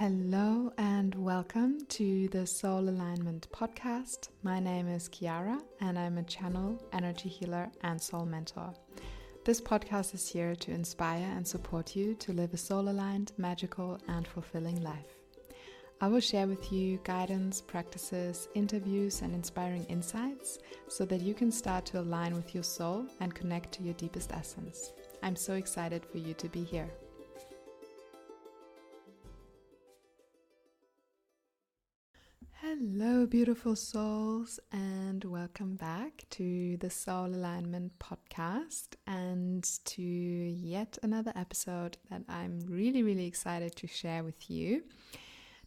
Hello 0.00 0.72
and 0.78 1.14
welcome 1.14 1.84
to 1.90 2.26
the 2.28 2.46
Soul 2.46 2.88
Alignment 2.88 3.46
Podcast. 3.52 4.30
My 4.42 4.58
name 4.58 4.88
is 4.88 5.10
Chiara 5.10 5.60
and 5.82 5.98
I'm 5.98 6.16
a 6.16 6.22
channel, 6.22 6.82
energy 6.94 7.28
healer, 7.28 7.70
and 7.82 8.00
soul 8.00 8.24
mentor. 8.24 8.72
This 9.44 9.60
podcast 9.60 10.14
is 10.14 10.26
here 10.26 10.54
to 10.54 10.70
inspire 10.70 11.30
and 11.36 11.46
support 11.46 11.94
you 11.94 12.14
to 12.14 12.32
live 12.32 12.54
a 12.54 12.56
soul 12.56 12.88
aligned, 12.88 13.32
magical, 13.36 13.98
and 14.08 14.26
fulfilling 14.26 14.82
life. 14.82 15.18
I 16.00 16.08
will 16.08 16.20
share 16.20 16.46
with 16.46 16.72
you 16.72 16.98
guidance, 17.04 17.60
practices, 17.60 18.48
interviews, 18.54 19.20
and 19.20 19.34
inspiring 19.34 19.84
insights 19.90 20.60
so 20.88 21.04
that 21.04 21.20
you 21.20 21.34
can 21.34 21.52
start 21.52 21.84
to 21.86 22.00
align 22.00 22.34
with 22.34 22.54
your 22.54 22.64
soul 22.64 23.04
and 23.20 23.34
connect 23.34 23.72
to 23.72 23.82
your 23.82 23.92
deepest 23.92 24.32
essence. 24.32 24.94
I'm 25.22 25.36
so 25.36 25.52
excited 25.52 26.06
for 26.06 26.16
you 26.16 26.32
to 26.32 26.48
be 26.48 26.64
here. 26.64 26.88
Hello, 32.82 33.26
beautiful 33.26 33.76
souls, 33.76 34.58
and 34.72 35.22
welcome 35.24 35.76
back 35.76 36.24
to 36.30 36.78
the 36.78 36.88
Soul 36.88 37.26
Alignment 37.26 37.92
Podcast 37.98 38.94
and 39.06 39.62
to 39.84 40.02
yet 40.02 40.96
another 41.02 41.30
episode 41.36 41.98
that 42.08 42.22
I'm 42.26 42.60
really, 42.66 43.02
really 43.02 43.26
excited 43.26 43.76
to 43.76 43.86
share 43.86 44.24
with 44.24 44.50
you. 44.50 44.84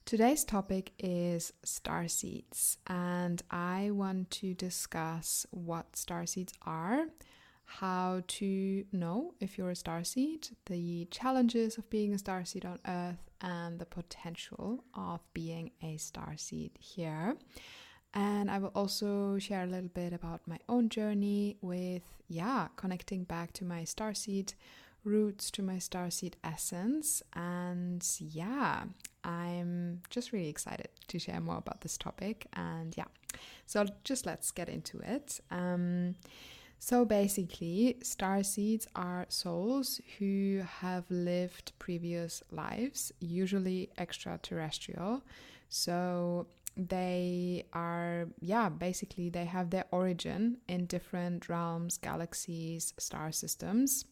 Today's 0.06 0.44
topic 0.44 0.94
is 0.98 1.54
star 1.64 2.08
seeds, 2.08 2.80
and 2.88 3.44
I 3.52 3.92
want 3.92 4.32
to 4.32 4.56
discuss 4.56 5.46
what 5.52 5.96
star 5.96 6.26
seeds 6.26 6.54
are, 6.66 7.06
how 7.66 8.24
to 8.28 8.86
know 8.92 9.36
if 9.40 9.60
you're 9.60 9.70
a 9.70 9.76
star 9.76 10.04
seed, 10.04 10.48
the 10.66 11.06
challenges 11.12 11.78
of 11.78 11.88
being 11.92 12.16
a 12.16 12.18
star 12.18 12.44
seed 12.44 12.66
on 12.66 12.80
Earth, 12.88 13.30
and 13.44 13.78
the 13.78 13.86
potential 13.86 14.84
of 14.96 15.20
being 15.34 15.70
a 15.84 15.98
star 15.98 16.34
seed 16.38 16.72
here. 16.80 17.36
And 18.16 18.50
I 18.50 18.60
will 18.60 18.72
also 18.74 19.38
share 19.40 19.64
a 19.64 19.68
little 19.68 19.90
bit 19.90 20.14
about 20.14 20.42
my 20.48 20.60
own 20.70 20.90
journey 20.90 21.58
with, 21.62 22.04
yeah, 22.28 22.68
connecting 22.76 23.24
back 23.24 23.54
to 23.54 23.66
my 23.66 23.84
star 23.84 24.14
seed 24.14 24.54
roots, 25.04 25.52
to 25.52 25.62
my 25.62 25.80
star 25.80 26.10
seed 26.10 26.38
essence. 26.44 27.22
And 27.34 28.06
yeah, 28.20 28.84
I'm 29.24 30.02
just 30.10 30.32
really 30.32 30.50
excited 30.50 30.90
to 31.08 31.20
share 31.20 31.42
more 31.42 31.58
about 31.58 31.82
this 31.82 31.98
topic. 31.98 32.48
And 32.54 32.96
yeah, 32.96 33.06
so 33.66 33.86
just 34.04 34.26
let's 34.26 34.52
get 34.52 34.70
into 34.70 35.00
it. 35.00 35.40
Um, 35.52 36.16
so 36.84 37.06
basically, 37.06 37.96
star 38.04 38.44
seeds 38.44 38.88
are 38.94 39.26
souls 39.30 40.02
who 40.20 40.64
have 40.82 41.06
lived 41.10 41.72
previous 41.80 42.44
lives, 42.52 43.10
usually 43.22 43.90
extraterrestrial. 43.98 45.24
So 45.70 46.48
they 46.76 47.68
are, 47.72 48.28
yeah, 48.42 48.68
basically, 48.68 49.30
they 49.30 49.46
have 49.46 49.70
their 49.70 49.86
origin 49.92 50.58
in 50.68 50.88
different 50.88 51.48
realms, 51.48 51.96
galaxies, 51.98 52.94
star 52.98 53.32
systems, 53.32 54.04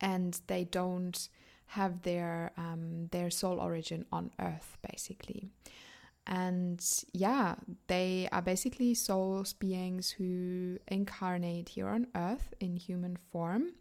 and 0.00 0.40
they 0.46 0.64
don't 0.64 1.28
have 1.66 2.00
their 2.00 2.52
um, 2.56 3.08
their 3.10 3.28
soul 3.28 3.60
origin 3.60 4.06
on 4.10 4.30
Earth, 4.38 4.78
basically. 4.90 5.50
And 6.26 6.84
yeah, 7.12 7.56
they 7.86 8.28
are 8.32 8.42
basically 8.42 8.94
souls, 8.94 9.52
beings 9.52 10.10
who 10.10 10.78
incarnate 10.88 11.70
here 11.70 11.88
on 11.88 12.06
earth 12.14 12.54
in 12.60 12.76
human 12.76 13.18
form. 13.30 13.72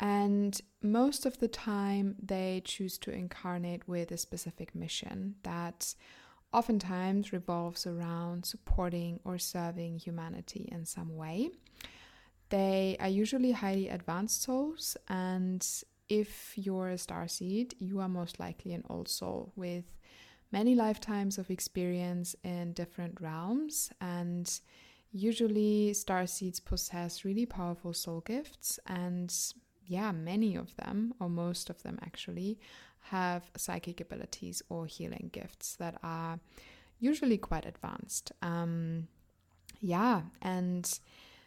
And 0.00 0.58
most 0.80 1.26
of 1.26 1.38
the 1.38 1.48
time, 1.48 2.14
they 2.22 2.62
choose 2.64 2.98
to 2.98 3.10
incarnate 3.10 3.86
with 3.88 4.12
a 4.12 4.16
specific 4.16 4.74
mission 4.74 5.34
that 5.42 5.94
oftentimes 6.52 7.32
revolves 7.32 7.86
around 7.86 8.46
supporting 8.46 9.20
or 9.24 9.38
serving 9.38 9.98
humanity 9.98 10.68
in 10.72 10.84
some 10.86 11.16
way. 11.16 11.50
They 12.48 12.96
are 13.00 13.08
usually 13.08 13.52
highly 13.52 13.88
advanced 13.88 14.42
souls, 14.42 14.96
and 15.08 15.66
if 16.08 16.56
you're 16.56 16.88
a 16.88 16.96
star 16.96 17.28
seed, 17.28 17.74
you 17.78 18.00
are 18.00 18.08
most 18.08 18.40
likely 18.40 18.72
an 18.72 18.84
old 18.88 19.08
soul 19.08 19.52
with 19.54 19.97
many 20.50 20.74
lifetimes 20.74 21.38
of 21.38 21.50
experience 21.50 22.34
in 22.42 22.72
different 22.72 23.20
realms 23.20 23.90
and 24.00 24.60
usually 25.12 25.92
star 25.94 26.26
seeds 26.26 26.60
possess 26.60 27.24
really 27.24 27.46
powerful 27.46 27.92
soul 27.92 28.20
gifts 28.20 28.78
and 28.86 29.34
yeah 29.86 30.12
many 30.12 30.54
of 30.54 30.74
them 30.76 31.14
or 31.20 31.28
most 31.28 31.70
of 31.70 31.82
them 31.82 31.98
actually 32.02 32.58
have 33.00 33.50
psychic 33.56 34.00
abilities 34.00 34.62
or 34.68 34.86
healing 34.86 35.30
gifts 35.32 35.76
that 35.76 35.96
are 36.02 36.38
usually 36.98 37.38
quite 37.38 37.64
advanced. 37.64 38.32
Um, 38.42 39.08
yeah 39.80 40.22
and 40.42 40.98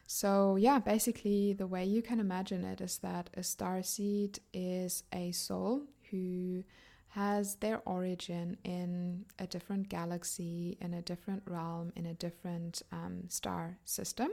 so 0.08 0.56
yeah 0.56 0.80
basically 0.80 1.54
the 1.54 1.68
way 1.68 1.84
you 1.84 2.02
can 2.02 2.20
imagine 2.20 2.64
it 2.64 2.82
is 2.82 2.98
that 3.00 3.30
a 3.36 3.44
star 3.44 3.84
seed 3.84 4.40
is 4.54 5.04
a 5.14 5.32
soul 5.32 5.84
who 6.10 6.64
has 7.12 7.56
their 7.56 7.82
origin 7.86 8.56
in 8.64 9.26
a 9.38 9.46
different 9.46 9.90
galaxy, 9.90 10.78
in 10.80 10.94
a 10.94 11.02
different 11.02 11.44
realm, 11.46 11.92
in 11.96 12.06
a 12.06 12.14
different 12.14 12.82
um, 12.94 13.24
star 13.28 13.78
system, 13.84 14.30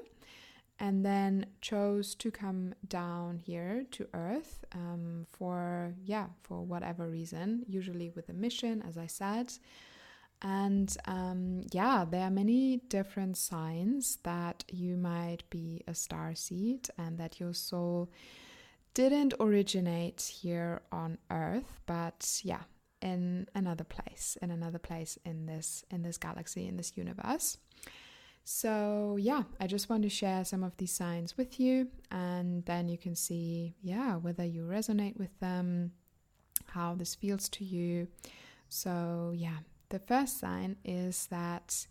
and 0.79 1.05
then 1.05 1.45
chose 1.61 2.15
to 2.15 2.31
come 2.31 2.73
down 2.87 3.39
here 3.39 3.85
to 3.91 4.07
Earth 4.15 4.65
um, 4.73 5.27
for, 5.33 5.93
yeah, 6.05 6.27
for 6.45 6.63
whatever 6.63 7.09
reason, 7.09 7.65
usually 7.69 8.11
with 8.11 8.29
a 8.29 8.33
mission, 8.33 8.85
as 8.89 8.97
I 8.97 9.09
said. 9.09 9.53
And 10.41 10.97
um, 11.07 11.63
yeah, 11.73 12.05
there 12.09 12.23
are 12.23 12.31
many 12.31 12.77
different 12.89 13.37
signs 13.37 14.19
that 14.23 14.63
you 14.69 14.97
might 14.97 15.43
be 15.51 15.83
a 15.89 15.95
star 15.97 16.37
seed 16.37 16.89
and 16.97 17.19
that 17.19 17.41
your 17.41 17.55
soul 17.55 18.09
didn't 18.99 19.35
originate 19.39 20.23
here 20.23 20.83
on 20.91 21.19
Earth, 21.31 21.79
but 21.87 22.41
yeah, 22.43 22.63
in 23.01 23.47
another 23.55 23.85
place, 23.85 24.37
in 24.43 24.51
another 24.51 24.81
place 24.81 25.17
in 25.25 25.47
this 25.47 25.85
in 25.89 26.03
this 26.03 26.19
galaxy, 26.19 26.67
in 26.67 26.77
this 26.77 26.97
universe. 26.97 27.59
So 28.43 29.17
yeah, 29.21 29.45
I 29.61 29.69
just 29.69 29.89
want 29.89 30.03
to 30.03 30.09
share 30.09 30.45
some 30.45 30.65
of 30.65 30.77
these 30.79 30.91
signs 30.91 31.37
with 31.37 31.61
you, 31.61 31.87
and 32.11 32.65
then 32.65 32.89
you 32.89 32.99
can 32.99 33.15
see, 33.15 33.77
yeah, 33.83 34.17
whether 34.17 34.45
you 34.45 34.63
resonate 34.63 35.17
with 35.17 35.39
them, 35.39 35.93
how 36.67 36.97
this 36.97 37.15
feels 37.15 37.49
to 37.51 37.65
you. 37.65 38.09
So 38.69 39.33
yeah, 39.33 39.59
the 39.91 40.01
first 40.01 40.41
sign 40.41 40.75
is 40.85 41.29
that 41.31 41.87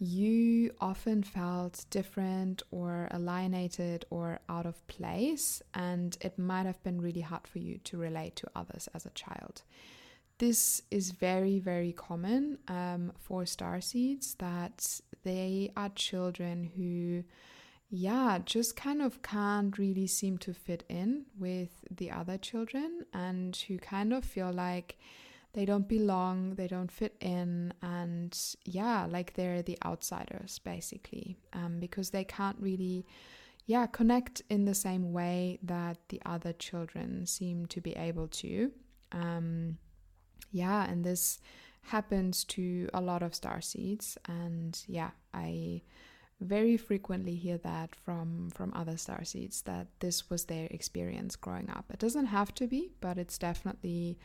you 0.00 0.72
often 0.80 1.22
felt 1.22 1.84
different 1.90 2.62
or 2.70 3.06
alienated 3.12 4.06
or 4.08 4.40
out 4.48 4.64
of 4.64 4.86
place, 4.86 5.62
and 5.74 6.16
it 6.22 6.38
might 6.38 6.64
have 6.64 6.82
been 6.82 7.02
really 7.02 7.20
hard 7.20 7.46
for 7.46 7.58
you 7.58 7.76
to 7.84 7.98
relate 7.98 8.34
to 8.36 8.50
others 8.56 8.88
as 8.94 9.04
a 9.04 9.10
child. 9.10 9.62
This 10.38 10.80
is 10.90 11.10
very, 11.10 11.58
very 11.58 11.92
common 11.92 12.58
um, 12.66 13.12
for 13.18 13.44
star 13.44 13.82
seeds 13.82 14.36
that 14.38 15.00
they 15.22 15.70
are 15.76 15.90
children 15.90 16.64
who, 16.64 17.24
yeah, 17.90 18.38
just 18.42 18.76
kind 18.76 19.02
of 19.02 19.20
can't 19.20 19.76
really 19.76 20.06
seem 20.06 20.38
to 20.38 20.54
fit 20.54 20.82
in 20.88 21.26
with 21.38 21.84
the 21.90 22.10
other 22.10 22.38
children 22.38 23.04
and 23.12 23.54
who 23.68 23.76
kind 23.76 24.14
of 24.14 24.24
feel 24.24 24.50
like 24.50 24.96
they 25.52 25.64
don't 25.64 25.88
belong, 25.88 26.54
they 26.54 26.68
don't 26.68 26.92
fit 26.92 27.16
in, 27.20 27.72
and 27.82 28.38
yeah, 28.64 29.06
like 29.06 29.34
they're 29.34 29.62
the 29.62 29.78
outsiders 29.84 30.60
basically, 30.60 31.38
um, 31.52 31.80
because 31.80 32.10
they 32.10 32.24
can't 32.24 32.56
really, 32.60 33.04
yeah, 33.66 33.86
connect 33.86 34.42
in 34.48 34.64
the 34.64 34.74
same 34.74 35.12
way 35.12 35.58
that 35.62 35.98
the 36.08 36.22
other 36.24 36.52
children 36.52 37.26
seem 37.26 37.66
to 37.66 37.80
be 37.80 37.92
able 37.96 38.28
to. 38.28 38.70
Um, 39.12 39.78
yeah, 40.52 40.88
and 40.88 41.04
this 41.04 41.40
happens 41.82 42.44
to 42.44 42.88
a 42.94 43.00
lot 43.00 43.22
of 43.22 43.34
star 43.34 43.60
seeds, 43.60 44.16
and 44.26 44.80
yeah, 44.86 45.10
I 45.34 45.82
very 46.40 46.76
frequently 46.76 47.34
hear 47.34 47.58
that 47.58 47.94
from 47.94 48.50
from 48.54 48.72
other 48.74 48.96
star 48.96 49.24
seeds 49.24 49.62
that 49.62 49.88
this 49.98 50.30
was 50.30 50.44
their 50.46 50.68
experience 50.70 51.36
growing 51.36 51.68
up. 51.70 51.84
It 51.92 51.98
doesn't 51.98 52.26
have 52.26 52.54
to 52.54 52.66
be, 52.66 52.92
but 53.00 53.18
it's 53.18 53.36
definitely 53.36 54.18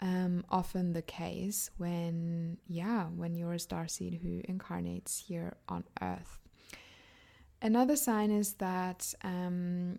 um, 0.00 0.44
often 0.50 0.92
the 0.92 1.02
case 1.02 1.70
when, 1.78 2.58
yeah, 2.66 3.04
when 3.04 3.34
you're 3.34 3.54
a 3.54 3.58
star 3.58 3.88
seed 3.88 4.20
who 4.22 4.42
incarnates 4.44 5.24
here 5.26 5.56
on 5.68 5.84
Earth. 6.02 6.38
Another 7.62 7.96
sign 7.96 8.30
is 8.30 8.54
that 8.54 9.14
um, 9.24 9.98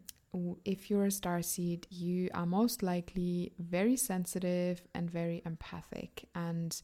if 0.64 0.90
you're 0.90 1.06
a 1.06 1.12
star 1.12 1.42
seed, 1.42 1.88
you 1.90 2.30
are 2.34 2.46
most 2.46 2.84
likely 2.84 3.54
very 3.58 3.96
sensitive 3.96 4.82
and 4.94 5.10
very 5.10 5.42
empathic, 5.46 6.30
and 6.36 6.80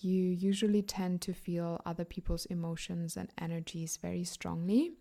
you 0.00 0.24
usually 0.24 0.82
tend 0.82 1.20
to 1.22 1.32
feel 1.32 1.80
other 1.86 2.04
people's 2.04 2.46
emotions 2.46 3.16
and 3.16 3.30
energies 3.38 3.96
very 3.96 4.24
strongly. 4.24 4.92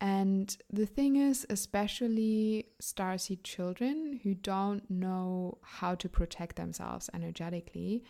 And 0.00 0.56
the 0.72 0.86
thing 0.86 1.16
is, 1.16 1.46
especially 1.50 2.66
starseed 2.80 3.42
children 3.42 4.20
who 4.22 4.34
don't 4.34 4.90
know 4.90 5.58
how 5.62 5.94
to 5.96 6.08
protect 6.08 6.56
themselves 6.56 7.10
energetically, 7.12 8.04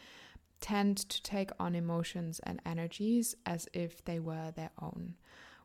tend 0.61 0.99
to 1.09 1.23
take 1.23 1.51
on 1.59 1.75
emotions 1.75 2.41
and 2.45 2.61
energies 2.65 3.35
as 3.45 3.69
if 3.73 4.05
they 4.05 4.21
were 4.21 4.53
their 4.55 4.71
own, 4.81 5.15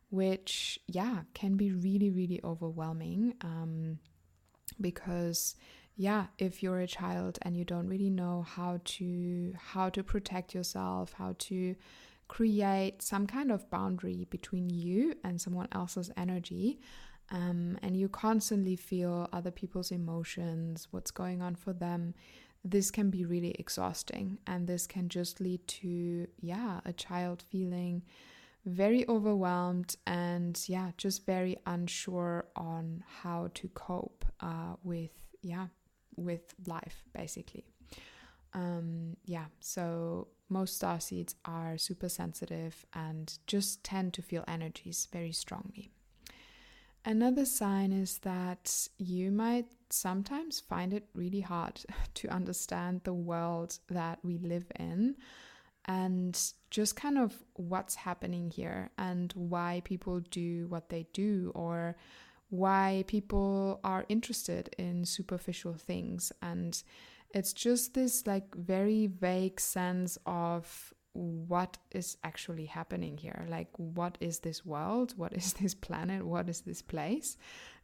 which, 0.10 0.80
yeah, 0.88 1.22
can 1.36 1.58
be 1.58 1.72
really, 1.72 2.10
really 2.10 2.40
overwhelming 2.44 3.36
um, 3.42 4.00
because 4.82 5.56
yeah 5.96 6.26
if 6.38 6.62
you're 6.62 6.80
a 6.80 6.88
child 6.88 7.40
and 7.44 7.56
you 7.56 7.64
don't 7.64 7.88
really 7.88 8.10
know 8.10 8.46
how 8.48 8.80
to 8.84 9.54
how 9.58 9.90
to 9.90 10.04
protect 10.04 10.54
yourself 10.54 11.14
how 11.18 11.34
to 11.40 11.76
create 12.28 13.02
some 13.02 13.28
kind 13.28 13.52
of 13.52 13.70
boundary 13.70 14.26
between 14.30 14.70
you 14.70 15.14
and 15.24 15.40
someone 15.40 15.68
else's 15.72 16.12
energy 16.18 16.80
um, 17.32 17.78
and 17.82 17.98
you 17.98 18.08
constantly 18.08 18.76
feel 18.76 19.28
other 19.34 19.52
people's 19.52 19.92
emotions 19.92 20.88
what's 20.92 21.12
going 21.12 21.42
on 21.42 21.56
for 21.56 21.74
them. 21.74 22.14
This 22.64 22.92
can 22.92 23.10
be 23.10 23.26
really 23.26 23.56
exhausting 23.60 24.40
and 24.48 24.68
this 24.68 24.88
can 24.88 25.10
just 25.10 25.40
lead 25.40 25.68
to 25.68 26.28
yeah 26.42 26.80
a 26.86 26.94
child 26.94 27.44
feeling 27.50 28.04
very 28.66 29.08
overwhelmed 29.08 29.96
and 30.08 30.60
yeah 30.68 30.90
just 30.98 31.26
very 31.28 31.58
unsure 31.68 32.46
on 32.56 33.04
how 33.22 33.50
to 33.54 33.68
cope 33.70 34.26
uh, 34.40 34.76
with 34.84 35.12
yeah 35.42 35.68
with 36.16 36.54
life 36.68 37.04
basically. 37.14 37.66
Um, 38.54 39.18
yeah 39.26 39.46
so 39.60 40.28
most 40.50 40.76
star 40.76 41.00
seeds 41.00 41.36
are 41.46 41.78
super 41.78 42.10
sensitive 42.10 42.86
and 42.94 43.38
just 43.48 43.84
tend 43.84 44.14
to 44.14 44.22
feel 44.22 44.44
energies 44.48 45.08
very 45.12 45.32
strongly. 45.32 45.92
Another 47.04 47.46
sign 47.46 47.92
is 47.92 48.18
that 48.20 48.88
you 48.98 49.32
might 49.32 49.68
sometimes 49.92 50.60
find 50.60 50.92
it 50.94 51.08
really 51.14 51.42
hard 51.42 51.82
to 52.16 52.28
understand 52.30 53.02
the 53.04 53.14
world 53.14 53.78
that 53.90 54.20
we 54.24 54.38
live 54.40 54.72
in 54.80 55.16
and 55.86 56.54
just 56.72 56.96
kind 56.96 57.18
of 57.18 57.44
what's 57.54 57.96
happening 57.96 58.50
here 58.50 58.90
and 58.98 59.32
why 59.36 59.82
people 59.86 60.20
do 60.20 60.66
what 60.68 60.90
they 60.90 61.06
do 61.14 61.52
or 61.54 61.96
why 62.50 63.04
people 63.08 63.80
are 63.84 64.06
interested 64.10 64.74
in 64.78 65.06
superficial 65.06 65.74
things. 65.74 66.32
And 66.42 66.82
it's 67.34 67.54
just 67.54 67.94
this 67.94 68.26
like 68.26 68.54
very 68.56 69.08
vague 69.08 69.60
sense 69.60 70.18
of 70.26 70.94
what 71.14 71.78
is 71.92 72.18
actually 72.24 72.66
happening 72.66 73.18
here. 73.18 73.46
Like 73.50 73.70
what 73.78 74.18
is 74.20 74.40
this 74.40 74.66
world? 74.66 75.14
What 75.18 75.34
is 75.34 75.54
this 75.54 75.74
planet? 75.74 76.26
What 76.26 76.50
is 76.50 76.62
this 76.62 76.82
place? 76.82 77.38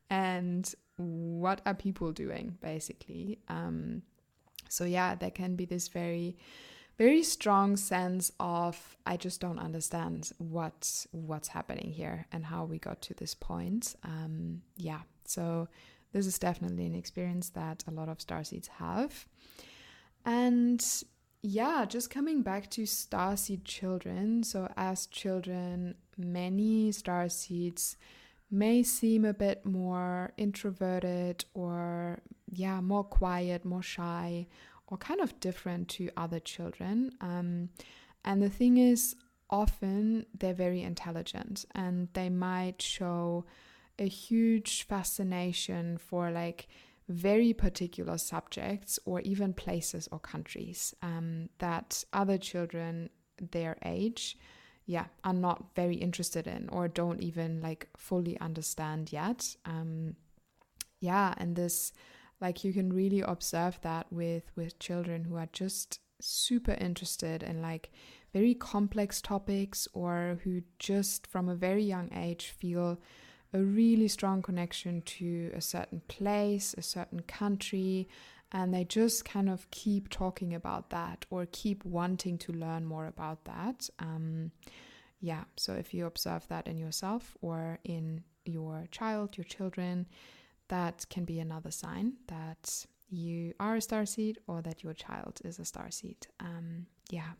And 0.09 0.73
what 0.97 1.61
are 1.65 1.73
people 1.73 2.11
doing 2.11 2.57
basically? 2.61 3.39
Um 3.47 4.03
so 4.69 4.85
yeah 4.85 5.15
there 5.15 5.31
can 5.31 5.55
be 5.55 5.65
this 5.65 5.89
very 5.89 6.37
very 6.97 7.23
strong 7.23 7.75
sense 7.77 8.31
of 8.39 8.95
i 9.05 9.17
just 9.17 9.41
don't 9.41 9.57
understand 9.59 10.31
what 10.37 11.05
what's 11.11 11.47
happening 11.47 11.91
here 11.91 12.27
and 12.31 12.45
how 12.45 12.63
we 12.63 12.77
got 12.77 13.01
to 13.01 13.13
this 13.15 13.33
point. 13.33 13.95
Um 14.03 14.61
yeah. 14.77 15.01
So 15.25 15.67
this 16.13 16.25
is 16.25 16.39
definitely 16.39 16.85
an 16.85 16.95
experience 16.95 17.49
that 17.49 17.83
a 17.87 17.91
lot 17.91 18.09
of 18.09 18.17
starseeds 18.19 18.67
have 18.67 19.25
and 20.25 20.83
yeah, 21.43 21.85
just 21.85 22.09
coming 22.09 22.43
back 22.43 22.69
to 22.71 22.83
starseed 22.83 23.63
children. 23.63 24.43
So, 24.43 24.71
as 24.77 25.07
children, 25.07 25.95
many 26.17 26.91
starseeds 26.91 27.95
may 28.51 28.83
seem 28.83 29.25
a 29.25 29.33
bit 29.33 29.65
more 29.65 30.33
introverted 30.37 31.45
or, 31.53 32.19
yeah, 32.51 32.81
more 32.81 33.03
quiet, 33.03 33.65
more 33.65 33.81
shy, 33.81 34.47
or 34.87 34.97
kind 34.97 35.19
of 35.19 35.39
different 35.39 35.87
to 35.89 36.09
other 36.15 36.39
children. 36.39 37.11
Um, 37.21 37.69
and 38.23 38.41
the 38.41 38.49
thing 38.49 38.77
is, 38.77 39.15
often 39.49 40.25
they're 40.37 40.53
very 40.53 40.81
intelligent 40.81 41.65
and 41.73 42.07
they 42.13 42.29
might 42.29 42.81
show 42.81 43.45
a 43.99 44.07
huge 44.07 44.83
fascination 44.83 45.97
for 45.97 46.31
like 46.31 46.67
very 47.09 47.53
particular 47.53 48.17
subjects 48.17 48.99
or 49.05 49.19
even 49.21 49.53
places 49.53 50.07
or 50.11 50.19
countries 50.19 50.95
um, 51.01 51.49
that 51.59 52.03
other 52.13 52.37
children 52.37 53.09
their 53.51 53.75
age 53.83 54.37
yeah 54.85 55.05
are 55.23 55.33
not 55.33 55.75
very 55.75 55.95
interested 55.95 56.47
in 56.47 56.69
or 56.69 56.87
don't 56.87 57.21
even 57.21 57.61
like 57.61 57.87
fully 57.97 58.39
understand 58.39 59.11
yet. 59.11 59.55
Um, 59.65 60.15
yeah 60.99 61.33
and 61.37 61.55
this 61.55 61.91
like 62.39 62.63
you 62.63 62.73
can 62.73 62.93
really 62.93 63.21
observe 63.21 63.79
that 63.81 64.07
with 64.11 64.43
with 64.55 64.79
children 64.79 65.23
who 65.25 65.35
are 65.35 65.49
just 65.51 65.99
super 66.21 66.73
interested 66.73 67.43
in 67.43 67.61
like 67.61 67.91
very 68.33 68.53
complex 68.53 69.21
topics 69.21 69.87
or 69.93 70.39
who 70.43 70.61
just 70.79 71.27
from 71.27 71.49
a 71.49 71.55
very 71.55 71.83
young 71.83 72.09
age 72.15 72.53
feel 72.57 72.99
a 73.53 73.59
really 73.59 74.07
strong 74.07 74.41
connection 74.41 75.01
to 75.01 75.51
a 75.53 75.61
certain 75.61 76.01
place, 76.07 76.73
a 76.77 76.81
certain 76.81 77.21
country, 77.21 78.07
and 78.51 78.73
they 78.73 78.83
just 78.83 79.25
kind 79.25 79.49
of 79.49 79.69
keep 79.71 80.09
talking 80.09 80.53
about 80.53 80.89
that 80.89 81.25
or 81.29 81.47
keep 81.51 81.85
wanting 81.85 82.37
to 82.37 82.51
learn 82.51 82.85
more 82.85 83.07
about 83.07 83.45
that. 83.45 83.89
Um, 83.99 84.51
yeah, 85.19 85.43
so 85.55 85.73
if 85.73 85.93
you 85.93 86.05
observe 86.05 86.47
that 86.47 86.67
in 86.67 86.77
yourself 86.77 87.37
or 87.41 87.79
in 87.83 88.23
your 88.45 88.87
child, 88.91 89.37
your 89.37 89.45
children, 89.45 90.07
that 90.67 91.05
can 91.09 91.25
be 91.25 91.39
another 91.39 91.71
sign 91.71 92.13
that 92.27 92.85
you 93.09 93.53
are 93.59 93.75
a 93.75 93.81
star 93.81 94.05
seed 94.05 94.39
or 94.47 94.61
that 94.61 94.83
your 94.83 94.93
child 94.93 95.41
is 95.43 95.59
a 95.59 95.65
star 95.65 95.91
seed. 95.91 96.27
Um, 96.39 96.87
yeah. 97.09 97.31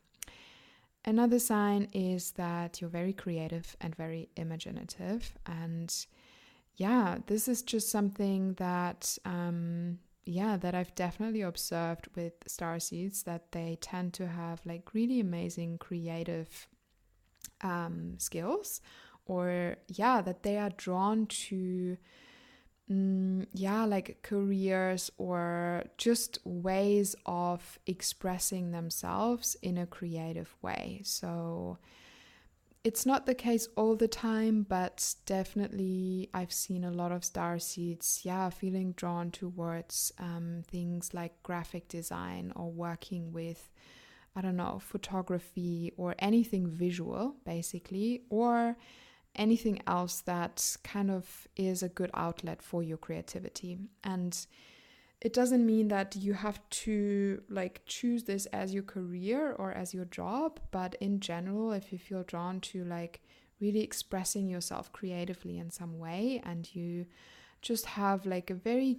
Another 1.04 1.40
sign 1.40 1.88
is 1.94 2.32
that 2.34 2.80
you're 2.80 2.90
very 2.90 3.14
creative 3.14 3.76
and 3.82 3.96
very 3.96 4.30
imaginative. 4.36 5.34
And 5.46 5.94
yeah, 6.76 7.18
this 7.26 7.48
is 7.48 7.64
just 7.64 7.90
something 7.90 8.54
that, 8.56 9.18
um, 9.26 9.98
yeah, 10.26 10.58
that 10.58 10.76
I've 10.76 10.94
definitely 10.94 11.42
observed 11.42 12.08
with 12.16 12.34
star 12.46 12.80
seeds 12.80 13.24
that 13.24 13.52
they 13.52 13.78
tend 13.82 14.14
to 14.14 14.28
have 14.28 14.62
like 14.66 14.94
really 14.94 15.20
amazing 15.20 15.80
creative 15.80 16.68
um, 17.62 18.16
skills, 18.20 18.82
or 19.26 19.78
yeah, 19.88 20.22
that 20.22 20.44
they 20.44 20.58
are 20.58 20.72
drawn 20.78 21.26
to 21.26 21.98
mm, 22.92 23.46
yeah, 23.54 23.86
like 23.86 24.20
careers 24.22 25.12
or 25.18 25.84
just 25.98 26.40
ways 26.44 27.16
of 27.26 27.80
expressing 27.86 28.72
themselves 28.72 29.56
in 29.62 29.78
a 29.78 29.86
creative 29.86 30.54
way. 30.62 31.02
So 31.04 31.78
it's 32.84 33.06
not 33.06 33.26
the 33.26 33.36
case 33.36 33.68
all 33.78 33.96
the 33.96 34.08
time, 34.08 34.66
but 34.68 35.14
definitely 35.26 36.30
I've 36.34 36.52
seen 36.52 36.84
a 36.84 36.92
lot 36.92 37.12
of 37.12 37.24
star 37.24 37.60
seeds, 37.60 38.22
yeah, 38.24 38.50
feeling 38.50 38.94
drawn 38.94 39.32
towards 39.32 40.12
um, 40.20 40.64
things 40.68 41.14
like 41.14 41.44
graphic 41.44 41.88
design 41.88 42.52
or 42.56 42.72
working 42.72 43.32
with. 43.32 43.70
I 44.34 44.40
don't 44.40 44.56
know, 44.56 44.80
photography 44.80 45.92
or 45.98 46.16
anything 46.20 46.66
visual, 46.66 47.36
basically, 47.44 48.22
or 48.30 48.78
anything 49.36 49.82
else 49.88 50.22
that 50.22 50.78
kind 50.84 51.10
of 51.10 51.48
is 51.56 51.84
a 51.84 51.90
good 51.90 52.12
outlet 52.14 52.62
for 52.62 52.84
your 52.84 52.98
creativity. 52.98 53.78
And 54.04 54.38
it 55.22 55.34
doesn't 55.34 55.66
mean 55.66 55.88
that 55.90 56.16
you 56.16 56.34
have 56.34 56.60
to 56.70 57.42
like 57.48 57.82
choose 57.86 58.24
this 58.24 58.48
as 58.48 58.74
your 58.74 58.84
career 58.84 59.54
or 59.54 59.72
as 59.72 59.94
your 59.94 60.06
job, 60.06 60.60
but 60.72 60.96
in 61.00 61.20
general, 61.20 61.72
if 61.72 61.92
you 61.94 62.00
feel 62.00 62.24
drawn 62.24 62.60
to 62.62 62.84
like 62.84 63.22
really 63.60 63.82
expressing 63.82 64.50
yourself 64.50 64.92
creatively 64.92 65.60
in 65.60 65.70
some 65.70 66.00
way 66.00 66.42
and 66.44 66.76
you 66.76 67.06
just 67.62 67.86
have 67.86 68.26
like 68.26 68.50
a 68.50 68.56
very 68.56 68.98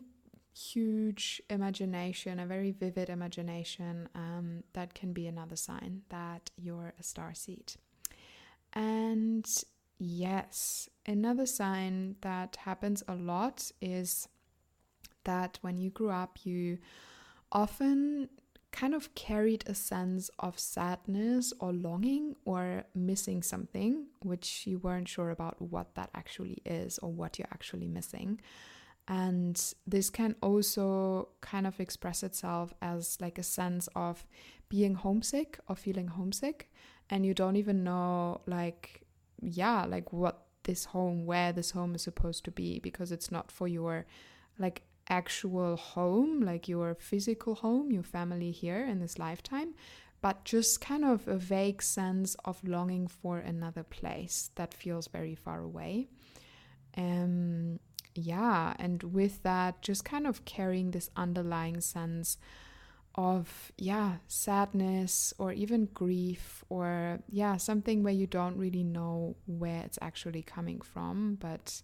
huge 0.54 1.42
imagination, 1.50 2.38
a 2.38 2.46
very 2.46 2.70
vivid 2.70 3.08
imagination, 3.08 4.08
um, 4.14 4.62
that 4.74 4.94
can 4.94 5.12
be 5.12 5.26
another 5.26 5.56
sign 5.56 6.02
that 6.10 6.50
you're 6.56 6.94
a 7.00 7.02
star 7.02 7.34
seed. 7.34 7.74
And 8.74 9.46
Yes. 10.04 10.88
Another 11.06 11.46
sign 11.46 12.16
that 12.22 12.56
happens 12.56 13.04
a 13.06 13.14
lot 13.14 13.70
is 13.80 14.26
that 15.22 15.60
when 15.62 15.78
you 15.78 15.90
grew 15.90 16.10
up, 16.10 16.44
you 16.44 16.78
often 17.52 18.28
kind 18.72 18.96
of 18.96 19.14
carried 19.14 19.62
a 19.68 19.76
sense 19.76 20.28
of 20.40 20.58
sadness 20.58 21.52
or 21.60 21.72
longing 21.72 22.34
or 22.44 22.82
missing 22.96 23.44
something, 23.44 24.06
which 24.22 24.66
you 24.66 24.80
weren't 24.80 25.06
sure 25.06 25.30
about 25.30 25.62
what 25.62 25.94
that 25.94 26.10
actually 26.16 26.58
is 26.64 26.98
or 26.98 27.12
what 27.12 27.38
you're 27.38 27.46
actually 27.52 27.86
missing. 27.86 28.40
And 29.06 29.62
this 29.86 30.10
can 30.10 30.34
also 30.42 31.28
kind 31.42 31.64
of 31.64 31.78
express 31.78 32.24
itself 32.24 32.74
as 32.82 33.18
like 33.20 33.38
a 33.38 33.44
sense 33.44 33.88
of 33.94 34.26
being 34.68 34.96
homesick 34.96 35.60
or 35.68 35.76
feeling 35.76 36.08
homesick. 36.08 36.72
And 37.08 37.24
you 37.24 37.34
don't 37.34 37.56
even 37.56 37.84
know, 37.84 38.40
like, 38.46 39.02
yeah, 39.42 39.84
like 39.84 40.12
what 40.12 40.44
this 40.64 40.86
home, 40.86 41.26
where 41.26 41.52
this 41.52 41.72
home 41.72 41.94
is 41.94 42.02
supposed 42.02 42.44
to 42.44 42.50
be, 42.50 42.78
because 42.78 43.12
it's 43.12 43.30
not 43.30 43.50
for 43.50 43.66
your 43.68 44.06
like 44.58 44.82
actual 45.08 45.76
home, 45.76 46.40
like 46.40 46.68
your 46.68 46.94
physical 46.94 47.56
home, 47.56 47.90
your 47.90 48.02
family 48.02 48.50
here 48.50 48.86
in 48.86 49.00
this 49.00 49.18
lifetime, 49.18 49.74
but 50.20 50.44
just 50.44 50.80
kind 50.80 51.04
of 51.04 51.26
a 51.26 51.36
vague 51.36 51.82
sense 51.82 52.36
of 52.44 52.62
longing 52.62 53.08
for 53.08 53.38
another 53.38 53.82
place 53.82 54.50
that 54.54 54.72
feels 54.72 55.08
very 55.08 55.34
far 55.34 55.60
away. 55.60 56.08
Um, 56.96 57.80
yeah, 58.14 58.74
and 58.78 59.02
with 59.02 59.42
that, 59.42 59.82
just 59.82 60.04
kind 60.04 60.26
of 60.26 60.44
carrying 60.44 60.92
this 60.92 61.10
underlying 61.16 61.80
sense 61.80 62.36
of, 63.14 63.72
yeah, 63.76 64.16
sadness 64.26 65.34
or 65.38 65.52
even 65.52 65.86
grief 65.92 66.64
or, 66.68 67.20
yeah, 67.28 67.56
something 67.56 68.02
where 68.02 68.12
you 68.12 68.26
don't 68.26 68.56
really 68.56 68.84
know 68.84 69.36
where 69.46 69.82
it's 69.84 69.98
actually 70.00 70.42
coming 70.42 70.80
from. 70.80 71.36
But, 71.40 71.82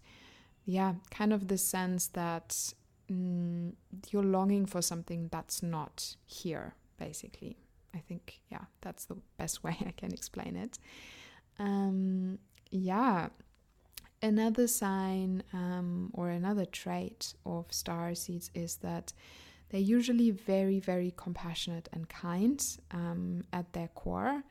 yeah, 0.65 0.93
kind 1.11 1.33
of 1.33 1.47
the 1.47 1.57
sense 1.57 2.07
that 2.07 2.73
mm, 3.11 3.73
you're 4.09 4.23
longing 4.23 4.65
for 4.65 4.81
something 4.81 5.29
that's 5.31 5.61
not 5.63 6.15
here, 6.25 6.75
basically. 6.97 7.57
I 7.93 7.99
think, 7.99 8.39
yeah, 8.51 8.65
that's 8.81 9.05
the 9.05 9.17
best 9.37 9.63
way 9.63 9.77
I 9.85 9.91
can 9.91 10.13
explain 10.13 10.55
it. 10.55 10.79
Um, 11.57 12.39
yeah. 12.71 13.29
Another 14.21 14.67
sign 14.67 15.43
um, 15.53 16.11
or 16.13 16.29
another 16.29 16.65
trait 16.65 17.33
of 17.45 17.71
star 17.71 18.13
seeds 18.15 18.51
is 18.53 18.77
that 18.77 19.13
they're 19.69 19.79
usually 19.79 20.31
very, 20.31 20.79
very 20.79 21.13
compassionate 21.15 21.89
and 21.93 22.09
kind 22.09 22.63
um, 22.91 23.43
at 23.53 23.71
their 23.73 23.89
core. 23.89 24.43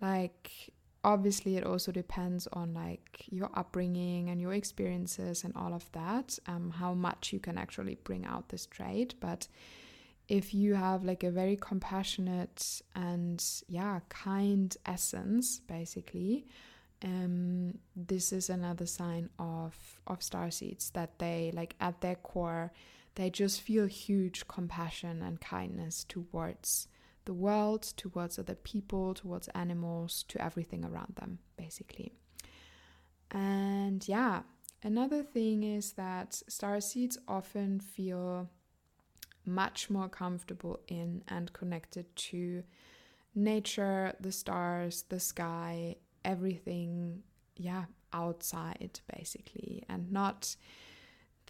Like, 0.00 0.72
obviously, 1.04 1.56
it 1.56 1.64
also 1.64 1.92
depends 1.92 2.46
on 2.52 2.72
like 2.74 3.24
your 3.30 3.50
upbringing 3.54 4.30
and 4.30 4.40
your 4.40 4.54
experiences 4.54 5.44
and 5.44 5.54
all 5.56 5.74
of 5.74 5.90
that, 5.92 6.38
um, 6.46 6.70
how 6.70 6.94
much 6.94 7.32
you 7.32 7.40
can 7.40 7.58
actually 7.58 7.96
bring 8.04 8.24
out 8.24 8.48
this 8.48 8.66
trait. 8.66 9.14
But 9.20 9.48
if 10.30 10.54
you 10.54 10.74
have 10.74 11.04
like 11.04 11.24
a 11.24 11.30
very 11.30 11.56
compassionate 11.56 12.80
and 12.94 13.44
yeah 13.66 13.98
kind 14.08 14.76
essence 14.86 15.58
basically 15.58 16.46
um, 17.04 17.76
this 17.96 18.32
is 18.32 18.48
another 18.48 18.86
sign 18.86 19.28
of 19.38 19.74
of 20.06 20.22
star 20.22 20.50
seeds 20.50 20.90
that 20.90 21.18
they 21.18 21.50
like 21.52 21.74
at 21.80 22.00
their 22.00 22.14
core 22.14 22.72
they 23.14 23.30
just 23.30 23.60
feel 23.60 23.86
huge 23.86 24.46
compassion 24.48 25.22
and 25.22 25.40
kindness 25.40 26.04
towards 26.04 26.88
the 27.26 27.32
world 27.34 27.82
towards 27.96 28.38
other 28.38 28.54
people 28.54 29.14
towards 29.14 29.48
animals 29.48 30.24
to 30.28 30.42
everything 30.42 30.84
around 30.84 31.14
them 31.16 31.38
basically. 31.56 32.12
And 33.30 34.06
yeah 34.08 34.42
another 34.82 35.22
thing 35.22 35.62
is 35.62 35.92
that 35.92 36.34
star 36.48 36.80
seeds 36.80 37.18
often 37.28 37.80
feel 37.80 38.48
much 39.44 39.90
more 39.90 40.08
comfortable 40.08 40.80
in 40.88 41.22
and 41.28 41.52
connected 41.52 42.14
to 42.14 42.62
nature, 43.34 44.14
the 44.20 44.32
stars, 44.32 45.04
the 45.08 45.20
sky, 45.20 45.96
everything, 46.24 47.22
yeah, 47.56 47.84
outside 48.12 49.00
basically, 49.16 49.84
and 49.88 50.10
not 50.10 50.56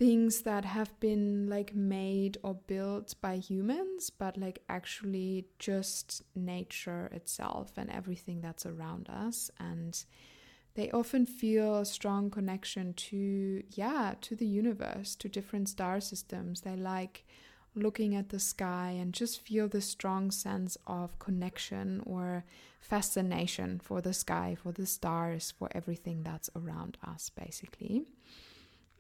things 0.00 0.40
that 0.42 0.64
have 0.64 0.99
been 0.99 1.47
like 1.47 1.75
made 1.75 2.38
or 2.42 2.54
built 2.54 3.14
by 3.21 3.37
humans, 3.37 4.09
but 4.09 4.38
like 4.38 4.59
actually 4.66 5.45
just 5.59 6.23
nature 6.35 7.11
itself 7.12 7.73
and 7.76 7.90
everything 7.90 8.40
that's 8.40 8.64
around 8.64 9.11
us. 9.11 9.50
And 9.61 10.02
they 10.75 10.90
often 10.92 11.26
feel 11.26 11.76
a 11.76 11.85
strong 11.85 12.30
connection 12.30 12.95
to, 12.95 13.62
yeah, 13.73 14.14
to 14.23 14.35
the 14.35 14.47
universe, 14.47 15.14
to 15.16 15.28
different 15.28 15.69
star 15.69 16.00
systems. 16.00 16.62
They 16.62 16.76
like 16.76 17.26
looking 17.75 18.16
at 18.16 18.30
the 18.30 18.40
sky 18.40 18.97
and 18.99 19.12
just 19.12 19.38
feel 19.42 19.69
this 19.69 19.85
strong 19.85 20.30
sense 20.30 20.78
of 20.87 21.19
connection 21.19 22.02
or 22.07 22.47
fascination 22.80 23.78
for 23.78 24.00
the 24.00 24.14
sky, 24.14 24.57
for 24.62 24.73
the 24.73 24.87
stars, 24.87 25.52
for 25.59 25.69
everything 25.73 26.23
that's 26.23 26.49
around 26.57 26.97
us, 27.07 27.28
basically. 27.28 28.07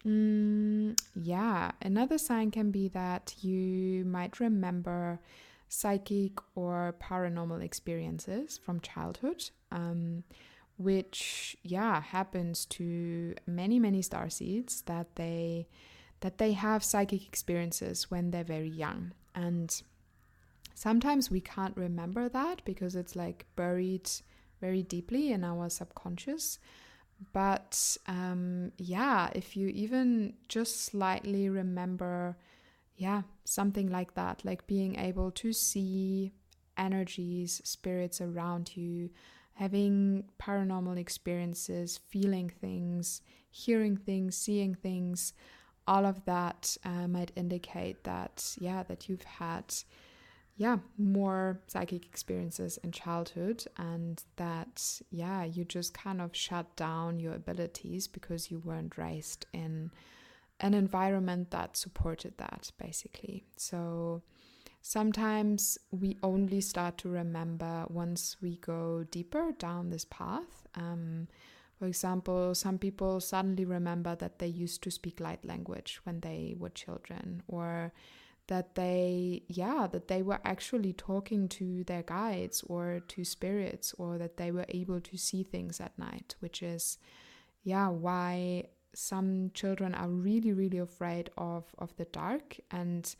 Mm, 0.06 0.98
yeah, 1.14 1.72
another 1.82 2.18
sign 2.18 2.50
can 2.50 2.70
be 2.70 2.88
that 2.88 3.34
you 3.42 4.04
might 4.04 4.40
remember 4.40 5.20
psychic 5.68 6.32
or 6.54 6.94
paranormal 7.00 7.62
experiences 7.62 8.58
from 8.58 8.80
childhood. 8.80 9.50
Um, 9.70 10.24
which 10.80 11.58
yeah 11.62 12.00
happens 12.00 12.64
to 12.64 13.34
many 13.46 13.78
many 13.78 14.00
star 14.00 14.30
seeds 14.30 14.80
that 14.86 15.14
they 15.16 15.68
that 16.20 16.38
they 16.38 16.52
have 16.52 16.82
psychic 16.82 17.26
experiences 17.26 18.10
when 18.10 18.30
they're 18.30 18.44
very 18.44 18.68
young. 18.68 19.12
And 19.34 19.82
sometimes 20.74 21.30
we 21.30 21.40
can't 21.40 21.76
remember 21.76 22.28
that 22.28 22.62
because 22.64 22.94
it's 22.94 23.16
like 23.16 23.46
buried 23.56 24.10
very 24.60 24.82
deeply 24.82 25.32
in 25.32 25.44
our 25.44 25.68
subconscious. 25.70 26.58
But 27.32 27.96
um, 28.06 28.72
yeah, 28.78 29.30
if 29.34 29.56
you 29.56 29.68
even 29.68 30.34
just 30.48 30.84
slightly 30.84 31.48
remember, 31.48 32.36
yeah, 32.96 33.22
something 33.44 33.90
like 33.90 34.14
that, 34.14 34.44
like 34.44 34.66
being 34.66 34.96
able 34.96 35.30
to 35.32 35.52
see 35.52 36.32
energies, 36.76 37.60
spirits 37.64 38.20
around 38.20 38.76
you, 38.76 39.10
having 39.54 40.24
paranormal 40.40 40.96
experiences, 40.98 42.00
feeling 42.08 42.48
things, 42.48 43.20
hearing 43.50 43.96
things, 43.96 44.36
seeing 44.36 44.74
things 44.74 45.32
all 45.86 46.06
of 46.06 46.24
that 46.24 46.76
uh, 46.84 47.08
might 47.08 47.32
indicate 47.36 48.04
that, 48.04 48.54
yeah, 48.60 48.82
that 48.84 49.08
you've 49.08 49.24
had, 49.24 49.64
yeah, 50.60 50.76
more 50.98 51.58
psychic 51.68 52.04
experiences 52.04 52.78
in 52.84 52.92
childhood 52.92 53.64
and 53.78 54.22
that, 54.36 55.00
yeah, 55.10 55.42
you 55.42 55.64
just 55.64 55.94
kind 55.94 56.20
of 56.20 56.36
shut 56.36 56.76
down 56.76 57.18
your 57.18 57.32
abilities 57.32 58.06
because 58.06 58.50
you 58.50 58.58
weren't 58.58 58.98
raised 58.98 59.46
in 59.54 59.90
an 60.60 60.74
environment 60.74 61.50
that 61.50 61.78
supported 61.78 62.36
that, 62.36 62.70
basically. 62.78 63.46
So, 63.56 64.20
sometimes 64.82 65.78
we 65.92 66.18
only 66.22 66.60
start 66.60 66.98
to 66.98 67.08
remember 67.08 67.86
once 67.88 68.36
we 68.42 68.56
go 68.56 69.06
deeper 69.10 69.52
down 69.58 69.88
this 69.88 70.04
path. 70.04 70.68
Um, 70.74 71.26
for 71.78 71.86
example, 71.86 72.54
some 72.54 72.76
people 72.76 73.22
suddenly 73.22 73.64
remember 73.64 74.14
that 74.16 74.38
they 74.38 74.48
used 74.48 74.82
to 74.82 74.90
speak 74.90 75.20
light 75.20 75.42
language 75.42 76.00
when 76.04 76.20
they 76.20 76.54
were 76.58 76.68
children, 76.68 77.42
or 77.48 77.94
that 78.50 78.74
they, 78.74 79.44
yeah, 79.46 79.86
that 79.92 80.08
they 80.08 80.22
were 80.22 80.40
actually 80.44 80.92
talking 80.92 81.48
to 81.48 81.84
their 81.84 82.02
guides 82.02 82.64
or 82.66 83.00
to 83.06 83.24
spirits, 83.24 83.94
or 83.96 84.18
that 84.18 84.36
they 84.38 84.50
were 84.50 84.66
able 84.68 85.00
to 85.00 85.16
see 85.16 85.44
things 85.44 85.80
at 85.80 85.96
night, 85.96 86.34
which 86.40 86.60
is, 86.60 86.98
yeah, 87.62 87.88
why 87.88 88.64
some 88.92 89.52
children 89.54 89.94
are 89.94 90.08
really, 90.08 90.52
really 90.52 90.78
afraid 90.78 91.30
of, 91.38 91.64
of 91.78 91.96
the 91.96 92.06
dark 92.06 92.58
and 92.72 93.14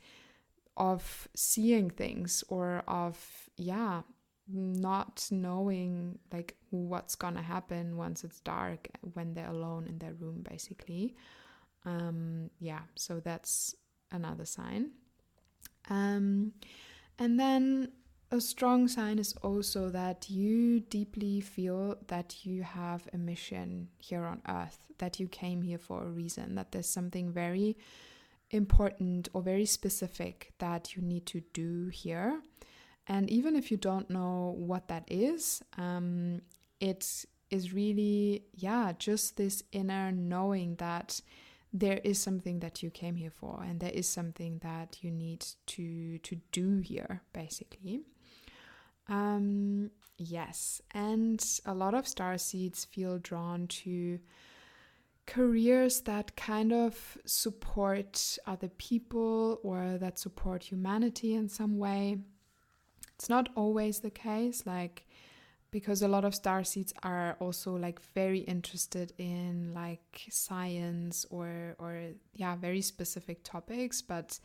of 0.75 1.29
seeing 1.33 1.89
things 1.89 2.43
or 2.49 2.83
of, 2.89 3.17
yeah, 3.55 4.01
not 4.53 5.25
knowing 5.31 6.19
like 6.33 6.57
what's 6.71 7.15
gonna 7.15 7.41
happen 7.41 7.95
once 7.95 8.25
it's 8.25 8.41
dark 8.41 8.89
when 9.13 9.33
they're 9.33 9.47
alone 9.47 9.87
in 9.87 9.97
their 9.99 10.13
room 10.13 10.43
basically. 10.49 11.15
Um 11.85 12.49
yeah 12.59 12.81
so 12.95 13.21
that's 13.21 13.75
another 14.11 14.45
sign 14.45 14.91
um 15.89 16.53
and 17.19 17.39
then 17.39 17.91
a 18.31 18.39
strong 18.39 18.87
sign 18.87 19.19
is 19.19 19.33
also 19.43 19.89
that 19.89 20.29
you 20.29 20.79
deeply 20.79 21.41
feel 21.41 21.97
that 22.07 22.45
you 22.45 22.63
have 22.63 23.07
a 23.13 23.17
mission 23.17 23.89
here 23.97 24.23
on 24.23 24.41
earth 24.47 24.79
that 24.99 25.19
you 25.19 25.27
came 25.27 25.61
here 25.61 25.77
for 25.77 26.03
a 26.03 26.09
reason 26.09 26.55
that 26.55 26.71
there's 26.71 26.87
something 26.87 27.31
very 27.31 27.75
important 28.51 29.27
or 29.33 29.41
very 29.41 29.65
specific 29.65 30.53
that 30.59 30.95
you 30.95 31.01
need 31.01 31.25
to 31.25 31.41
do 31.53 31.87
here. 31.87 32.41
And 33.07 33.29
even 33.29 33.55
if 33.55 33.71
you 33.71 33.77
don't 33.77 34.09
know 34.09 34.55
what 34.57 34.87
that 34.87 35.05
is, 35.09 35.61
um, 35.77 36.41
it 36.79 37.25
is 37.49 37.73
really, 37.73 38.45
yeah, 38.53 38.93
just 38.97 39.37
this 39.37 39.63
inner 39.71 40.11
knowing 40.11 40.75
that 40.75 41.19
there 41.73 41.99
is 42.03 42.19
something 42.19 42.59
that 42.59 42.83
you 42.83 42.89
came 42.89 43.15
here 43.15 43.31
for 43.31 43.63
and 43.65 43.79
there 43.79 43.91
is 43.91 44.07
something 44.07 44.59
that 44.59 44.97
you 45.01 45.11
need 45.11 45.45
to 45.65 46.17
to 46.19 46.35
do 46.51 46.79
here 46.79 47.21
basically. 47.33 48.01
Um 49.07 49.91
yes 50.17 50.81
and 50.93 51.43
a 51.65 51.73
lot 51.73 51.93
of 51.93 52.07
star 52.07 52.37
seeds 52.37 52.85
feel 52.85 53.17
drawn 53.17 53.67
to 53.67 54.19
careers 55.25 56.01
that 56.01 56.35
kind 56.35 56.73
of 56.73 57.17
support 57.25 58.37
other 58.45 58.67
people 58.67 59.59
or 59.63 59.97
that 59.97 60.19
support 60.19 60.63
humanity 60.63 61.35
in 61.35 61.47
some 61.47 61.77
way. 61.77 62.17
It's 63.15 63.29
not 63.29 63.49
always 63.55 63.99
the 63.99 64.09
case, 64.09 64.65
like 64.65 65.05
because 65.71 66.01
a 66.01 66.07
lot 66.07 66.25
of 66.25 66.35
star 66.35 66.63
seeds 66.63 66.93
are 67.03 67.37
also 67.39 67.75
like 67.75 67.99
very 68.13 68.39
interested 68.39 69.13
in 69.17 69.73
like 69.73 70.25
science 70.29 71.25
or 71.29 71.75
or 71.79 72.11
yeah 72.33 72.55
very 72.55 72.81
specific 72.81 73.43
topics 73.43 74.01
but 74.01 74.39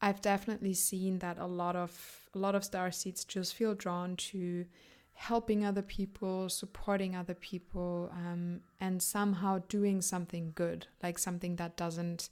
I've 0.00 0.20
definitely 0.20 0.74
seen 0.74 1.20
that 1.20 1.38
a 1.38 1.46
lot 1.46 1.76
of 1.76 2.28
a 2.34 2.38
lot 2.38 2.56
of 2.56 2.64
star 2.64 2.90
seeds 2.90 3.24
just 3.24 3.54
feel 3.54 3.74
drawn 3.74 4.16
to 4.16 4.66
helping 5.14 5.64
other 5.64 5.82
people, 5.82 6.48
supporting 6.48 7.14
other 7.14 7.34
people, 7.34 8.10
um, 8.12 8.60
and 8.80 9.00
somehow 9.00 9.60
doing 9.68 10.02
something 10.02 10.50
good, 10.56 10.86
like 11.02 11.18
something 11.18 11.54
that 11.56 11.76
doesn't 11.76 12.30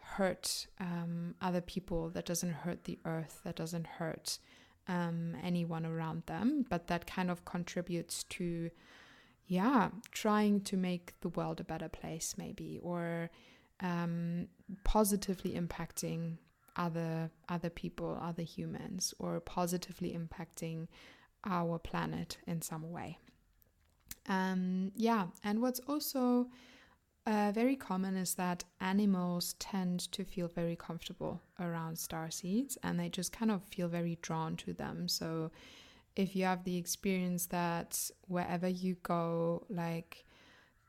hurt 0.00 0.66
um, 0.80 1.34
other 1.42 1.60
people, 1.60 2.08
that 2.10 2.24
doesn't 2.24 2.52
hurt 2.52 2.84
the 2.84 2.98
earth, 3.04 3.40
that 3.44 3.56
doesn't 3.56 3.86
hurt 3.86 4.38
um, 4.88 5.36
anyone 5.42 5.86
around 5.86 6.24
them, 6.26 6.64
but 6.68 6.86
that 6.88 7.06
kind 7.06 7.30
of 7.30 7.44
contributes 7.44 8.24
to, 8.24 8.70
yeah, 9.46 9.90
trying 10.10 10.60
to 10.62 10.76
make 10.76 11.18
the 11.20 11.28
world 11.30 11.60
a 11.60 11.64
better 11.64 11.88
place, 11.88 12.34
maybe, 12.36 12.78
or 12.82 13.30
um, 13.80 14.48
positively 14.84 15.52
impacting 15.52 16.38
other 16.76 17.30
other 17.48 17.70
people, 17.70 18.18
other 18.20 18.42
humans, 18.42 19.14
or 19.18 19.40
positively 19.40 20.16
impacting 20.16 20.88
our 21.44 21.78
planet 21.78 22.38
in 22.46 22.62
some 22.62 22.90
way. 22.90 23.18
Um, 24.28 24.92
yeah, 24.96 25.26
and 25.42 25.60
what's 25.60 25.80
also 25.80 26.48
uh, 27.26 27.52
very 27.54 27.76
common 27.76 28.16
is 28.16 28.34
that 28.34 28.64
animals 28.80 29.54
tend 29.58 30.00
to 30.12 30.24
feel 30.24 30.48
very 30.48 30.76
comfortable 30.76 31.40
around 31.58 31.98
star 31.98 32.30
seeds 32.30 32.76
and 32.82 33.00
they 33.00 33.08
just 33.08 33.32
kind 33.32 33.50
of 33.50 33.62
feel 33.64 33.88
very 33.88 34.18
drawn 34.20 34.56
to 34.56 34.72
them. 34.72 35.08
So, 35.08 35.50
if 36.16 36.36
you 36.36 36.44
have 36.44 36.62
the 36.62 36.76
experience 36.76 37.46
that 37.46 38.10
wherever 38.28 38.68
you 38.68 38.96
go, 39.02 39.66
like 39.68 40.24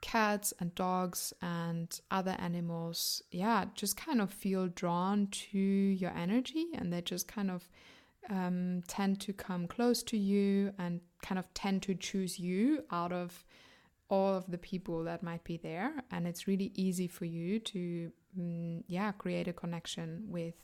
cats 0.02 0.54
and 0.60 0.76
dogs 0.76 1.34
and 1.42 2.00
other 2.12 2.36
animals, 2.38 3.24
yeah, 3.32 3.66
just 3.74 3.98
kind 3.98 4.22
of 4.22 4.32
feel 4.32 4.68
drawn 4.68 5.28
to 5.28 5.58
your 5.58 6.12
energy 6.12 6.68
and 6.76 6.94
they 6.94 7.02
just 7.02 7.28
kind 7.28 7.50
of 7.50 7.68
um, 8.30 8.84
tend 8.88 9.20
to 9.22 9.34
come 9.34 9.68
close 9.68 10.04
to 10.04 10.18
you 10.18 10.74
and 10.78 11.02
kind 11.24 11.40
of 11.40 11.52
tend 11.56 11.82
to 11.84 11.96
choose 11.96 12.40
you 12.40 12.84
out 12.92 13.12
of 13.12 13.44
all 14.10 14.36
of 14.36 14.50
the 14.50 14.58
people 14.58 15.04
that 15.04 15.24
might 15.24 15.44
be 15.44 15.58
there. 15.58 16.04
And 16.12 16.28
it's 16.28 16.48
really 16.48 16.72
easy 16.76 17.08
for 17.08 17.26
you 17.26 17.60
to 17.60 18.12
mm, 18.38 18.84
yeah 18.88 19.12
create 19.14 19.48
a 19.48 19.54
connection 19.54 20.26
with 20.28 20.56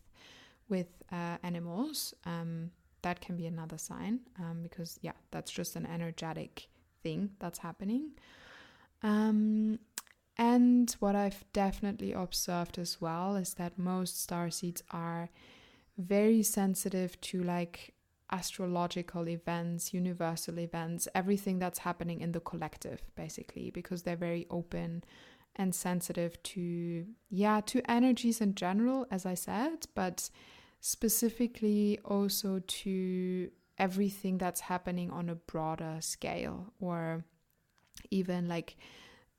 with 0.69 0.88
uh, 1.12 1.38
animals. 1.43 2.13
Um, 2.25 2.71
that 3.01 3.19
can 3.19 3.36
be 3.36 3.48
another 3.48 3.79
sign 3.79 4.19
um, 4.39 4.62
because 4.62 5.00
yeah 5.01 5.17
that's 5.31 5.51
just 5.51 5.75
an 5.75 5.86
energetic 5.86 6.67
thing 7.03 7.31
that's 7.39 7.60
happening. 7.60 8.12
Um, 9.03 9.79
and 10.38 10.95
what 11.00 11.15
i've 11.15 11.43
definitely 11.53 12.13
observed 12.13 12.79
as 12.79 13.01
well 13.01 13.36
is 13.36 13.53
that 13.55 13.77
most 13.77 14.21
star 14.21 14.50
seeds 14.50 14.81
are 14.91 15.29
very 15.98 16.41
sensitive 16.41 17.19
to 17.21 17.43
like 17.43 17.93
astrological 18.31 19.27
events, 19.27 19.93
universal 19.93 20.59
events, 20.59 21.07
everything 21.13 21.59
that's 21.59 21.79
happening 21.79 22.21
in 22.21 22.31
the 22.31 22.39
collective, 22.39 23.01
basically, 23.15 23.71
because 23.71 24.03
they're 24.03 24.15
very 24.15 24.47
open 24.50 25.03
and 25.55 25.75
sensitive 25.75 26.41
to, 26.43 27.05
yeah, 27.29 27.59
to 27.61 27.91
energies 27.91 28.39
in 28.39 28.55
general, 28.55 29.05
as 29.11 29.25
I 29.25 29.33
said, 29.33 29.88
but 29.95 30.29
specifically 30.79 32.00
also 32.05 32.61
to 32.65 33.51
everything 33.77 34.38
that's 34.38 34.61
happening 34.61 35.11
on 35.11 35.29
a 35.29 35.35
broader 35.35 35.97
scale 36.00 36.73
or 36.79 37.25
even 38.09 38.47
like 38.47 38.77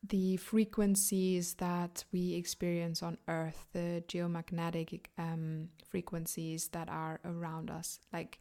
the 0.08 0.36
frequencies 0.36 1.54
that 1.54 2.04
we 2.12 2.34
experience 2.34 3.02
on 3.02 3.18
Earth, 3.28 3.66
the 3.72 4.02
geomagnetic 4.08 5.06
um, 5.16 5.68
frequencies 5.88 6.68
that 6.68 6.88
are 6.88 7.20
around 7.24 7.70
us. 7.70 8.00
Like, 8.12 8.40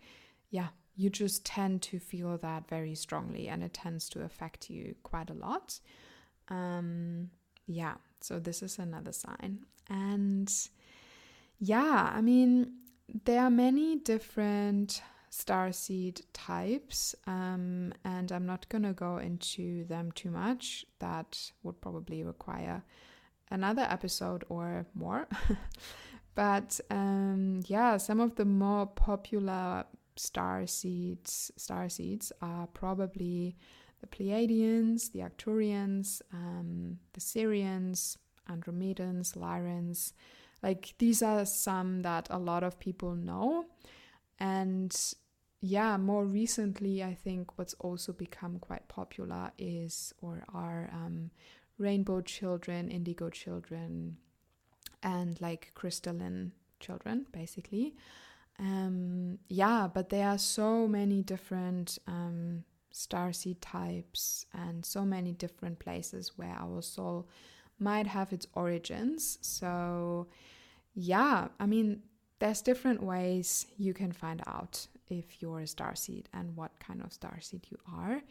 yeah, 0.51 0.67
you 0.96 1.10
just 1.10 1.46
tend 1.46 1.81
to 1.81 2.00
feel 2.00 2.38
that 2.38 2.69
very 2.69 2.93
strongly 2.93 3.47
and 3.47 3.63
it 3.63 3.73
tends 3.73 4.08
to 4.10 4.21
affect 4.21 4.69
you 4.69 4.93
quite 5.02 5.30
a 5.30 5.34
lot. 5.34 5.80
Um, 6.49 7.32
yeah, 7.65 7.95
so 8.19 8.39
this 8.39 8.62
is 8.62 8.78
another 8.78 9.13
sign. 9.13 9.65
And 9.89 10.54
yeah, 11.60 12.12
I 12.13 12.21
mean, 12.21 12.73
there 13.26 13.41
are 13.41 13.49
many 13.49 13.95
different 13.95 15.02
starseed 15.32 16.21
types, 16.34 17.15
um, 17.26 17.93
and 18.04 18.32
I'm 18.32 18.45
not 18.45 18.67
going 18.67 18.84
to 18.84 18.93
go 18.93 19.17
into 19.17 19.86
them 19.86 20.12
too 20.12 20.30
much. 20.30 20.86
That 20.99 21.39
would 21.63 21.80
probably 21.82 22.23
require 22.23 22.84
another 23.49 23.88
episode 23.89 24.43
or 24.49 24.86
more. 24.93 25.28
but 26.36 26.80
um, 26.89 27.62
yeah, 27.67 27.97
some 27.97 28.19
of 28.19 28.36
the 28.36 28.45
more 28.45 28.86
popular 28.88 29.86
star 30.21 30.67
seeds 30.67 31.51
star 31.57 31.89
seeds 31.89 32.31
are 32.41 32.67
probably 32.67 33.55
the 34.01 34.07
Pleiadians, 34.07 35.12
the 35.12 35.19
Arcturians, 35.19 36.21
um, 36.34 36.97
the 37.13 37.19
Sirians, 37.19 38.17
Andromedans, 38.49 39.36
Lyrans. 39.36 40.13
Like 40.63 40.93
these 40.99 41.21
are 41.23 41.45
some 41.45 42.01
that 42.01 42.27
a 42.29 42.38
lot 42.38 42.63
of 42.63 42.79
people 42.79 43.15
know. 43.15 43.65
And 44.39 44.95
yeah, 45.62 45.97
more 45.97 46.25
recently, 46.25 47.03
I 47.03 47.13
think 47.13 47.57
what's 47.57 47.75
also 47.75 48.13
become 48.13 48.60
quite 48.60 48.88
popular 48.88 49.51
is 49.57 50.13
or 50.21 50.43
are 50.53 50.89
um, 50.93 51.31
rainbow 51.77 52.21
children, 52.21 52.89
indigo 52.89 53.29
children, 53.29 54.17
and 55.03 55.39
like 55.41 55.71
crystalline 55.73 56.51
children, 56.79 57.25
basically. 57.31 57.95
Um, 58.62 59.39
yeah, 59.50 59.88
but 59.91 60.10
there 60.10 60.28
are 60.28 60.38
so 60.38 60.88
many 60.88 61.24
different 61.24 61.97
um, 62.08 62.63
starseed 62.93 63.58
types 63.60 64.45
and 64.54 64.86
so 64.86 65.04
many 65.04 65.32
different 65.32 65.80
places 65.80 66.34
where 66.36 66.56
our 66.60 66.82
soul 66.84 67.28
might 67.80 68.06
have 68.06 68.32
its 68.32 68.45
origins. 68.54 69.39
So, 69.41 70.28
yeah, 70.93 71.47
I 71.60 71.65
mean, 71.65 72.04
there's 72.38 72.62
different 72.62 73.02
ways 73.02 73.65
you 73.78 73.95
can 73.95 74.12
find 74.12 74.43
out 74.45 74.88
if 75.10 75.41
you're 75.41 75.62
a 75.62 75.63
starseed 75.63 76.26
and 76.32 76.56
what 76.56 76.71
kind 76.80 77.02
of 77.02 77.10
starseed 77.10 77.63
you 77.71 77.78
are. 77.91 78.21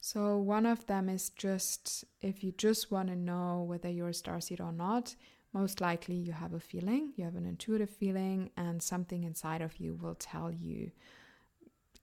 So, 0.00 0.36
one 0.36 0.66
of 0.66 0.84
them 0.86 1.08
is 1.08 1.30
just 1.30 2.04
if 2.20 2.44
you 2.44 2.52
just 2.52 2.90
want 2.90 3.08
to 3.08 3.16
know 3.16 3.64
whether 3.66 3.88
you're 3.88 4.08
a 4.08 4.12
starseed 4.12 4.60
or 4.60 4.72
not, 4.72 5.14
most 5.52 5.80
likely 5.80 6.14
you 6.14 6.32
have 6.32 6.52
a 6.52 6.60
feeling, 6.60 7.12
you 7.16 7.24
have 7.24 7.36
an 7.36 7.46
intuitive 7.46 7.90
feeling, 7.90 8.50
and 8.56 8.82
something 8.82 9.24
inside 9.24 9.62
of 9.62 9.78
you 9.78 9.94
will 9.94 10.14
tell 10.14 10.50
you 10.50 10.90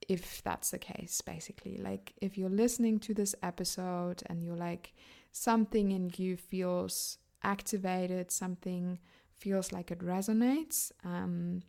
if 0.07 0.41
that's 0.43 0.71
the 0.71 0.79
case, 0.79 1.21
basically. 1.21 1.77
Like 1.77 2.13
if 2.21 2.37
you're 2.37 2.49
listening 2.49 2.99
to 3.01 3.13
this 3.13 3.35
episode 3.41 4.23
and 4.27 4.43
you're 4.43 4.55
like, 4.55 4.93
something 5.31 5.91
in 5.91 6.11
you 6.17 6.37
feels 6.37 7.17
activated, 7.43 8.31
something 8.31 8.99
feels 9.33 9.71
like 9.71 9.91
it 9.91 9.99
resonates, 9.99 10.91
um, 11.03 11.61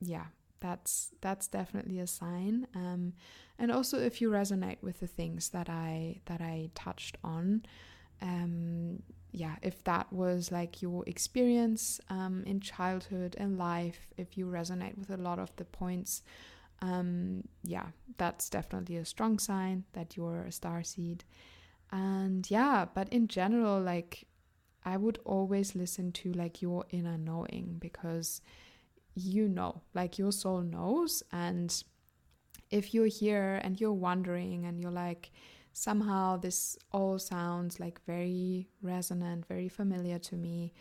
yeah, 0.00 0.26
that's 0.60 1.10
that's 1.20 1.48
definitely 1.48 1.98
a 1.98 2.06
sign. 2.06 2.66
Um, 2.74 3.14
and 3.58 3.72
also 3.72 3.98
if 3.98 4.20
you 4.20 4.30
resonate 4.30 4.82
with 4.82 5.00
the 5.00 5.06
things 5.06 5.50
that 5.50 5.68
I 5.68 6.20
that 6.26 6.40
I 6.40 6.70
touched 6.74 7.16
on, 7.24 7.62
um, 8.20 9.02
yeah, 9.32 9.56
if 9.62 9.82
that 9.84 10.12
was 10.12 10.50
like 10.50 10.82
your 10.82 11.04
experience 11.06 12.00
um, 12.08 12.42
in 12.46 12.60
childhood 12.60 13.36
and 13.38 13.58
life, 13.58 14.12
if 14.16 14.36
you 14.36 14.46
resonate 14.46 14.98
with 14.98 15.10
a 15.10 15.16
lot 15.16 15.38
of 15.38 15.54
the 15.56 15.64
points, 15.64 16.22
um, 16.82 17.44
yeah, 17.62 17.86
that's 18.18 18.48
definitely 18.48 18.96
a 18.96 19.04
strong 19.04 19.38
sign 19.38 19.84
that 19.92 20.16
you're 20.16 20.42
a 20.42 20.52
star 20.52 20.82
seed. 20.82 21.24
And 21.92 22.50
yeah, 22.50 22.86
but 22.92 23.08
in 23.10 23.28
general, 23.28 23.80
like 23.80 24.26
I 24.84 24.96
would 24.96 25.18
always 25.24 25.74
listen 25.74 26.12
to 26.12 26.32
like 26.32 26.62
your 26.62 26.84
inner 26.90 27.18
knowing 27.18 27.76
because 27.78 28.40
you 29.14 29.48
know, 29.48 29.82
like 29.94 30.18
your 30.18 30.32
soul 30.32 30.62
knows. 30.62 31.22
And 31.32 31.82
if 32.70 32.94
you're 32.94 33.06
here 33.06 33.60
and 33.62 33.80
you're 33.80 33.92
wondering 33.92 34.64
and 34.66 34.80
you're 34.80 34.90
like, 34.90 35.30
somehow 35.72 36.36
this 36.36 36.76
all 36.92 37.18
sounds 37.18 37.80
like 37.80 38.04
very 38.06 38.68
resonant, 38.82 39.46
very 39.46 39.68
familiar 39.68 40.18
to 40.18 40.36
me, 40.36 40.72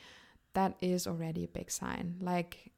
that 0.54 0.76
is 0.82 1.08
already 1.08 1.44
a 1.44 1.48
big 1.48 1.72
sign. 1.72 2.16
Like 2.22 2.72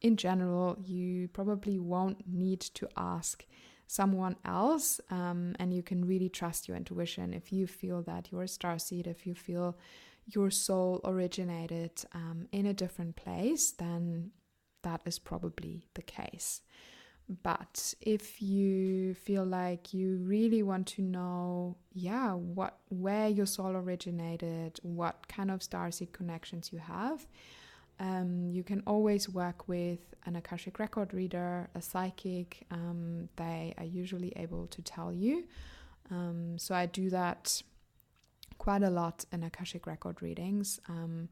in 0.00 0.16
general, 0.16 0.76
you 0.84 1.28
probably 1.28 1.78
won't 1.78 2.28
need 2.28 2.60
to 2.60 2.88
ask 2.96 3.46
someone 3.86 4.36
else, 4.44 5.00
um, 5.10 5.54
and 5.58 5.72
you 5.72 5.82
can 5.82 6.04
really 6.04 6.28
trust 6.28 6.68
your 6.68 6.76
intuition 6.76 7.32
if 7.32 7.52
you 7.52 7.66
feel 7.66 8.02
that 8.02 8.28
you're 8.30 8.42
a 8.42 8.48
star 8.48 8.78
seed, 8.78 9.06
if 9.06 9.26
you 9.26 9.34
feel 9.34 9.78
your 10.26 10.50
soul 10.50 11.00
originated 11.04 11.92
um, 12.12 12.48
in 12.50 12.66
a 12.66 12.74
different 12.74 13.14
place, 13.14 13.72
then 13.72 14.30
that 14.82 15.02
is 15.04 15.18
probably 15.18 15.86
the 15.94 16.02
case. 16.02 16.62
But 17.42 17.94
if 18.00 18.42
you 18.42 19.14
feel 19.14 19.44
like 19.46 19.94
you 19.94 20.16
really 20.16 20.62
want 20.62 20.86
to 20.88 21.02
know, 21.02 21.76
yeah, 21.92 22.32
what 22.32 22.78
where 22.90 23.28
your 23.28 23.46
soul 23.46 23.74
originated, 23.76 24.78
what 24.82 25.26
kind 25.28 25.50
of 25.50 25.60
starseed 25.60 26.12
connections 26.12 26.70
you 26.72 26.80
have, 26.80 27.26
Um, 28.00 28.50
you 28.50 28.62
can 28.64 28.82
always 28.86 29.28
work 29.28 29.68
with 29.68 30.14
an 30.26 30.36
Akashic 30.36 30.78
record 30.78 31.14
reader, 31.14 31.68
a 31.74 31.80
psychic. 31.80 32.66
Um, 32.70 33.28
they 33.36 33.74
are 33.78 33.84
usually 33.84 34.32
able 34.36 34.66
to 34.68 34.82
tell 34.82 35.12
you. 35.12 35.44
Um, 36.10 36.58
so 36.58 36.74
I 36.74 36.86
do 36.86 37.10
that 37.10 37.62
quite 38.58 38.82
a 38.82 38.90
lot 38.90 39.24
in 39.32 39.42
Akashic 39.42 39.86
record 39.86 40.22
readings 40.22 40.80
um, 40.88 41.28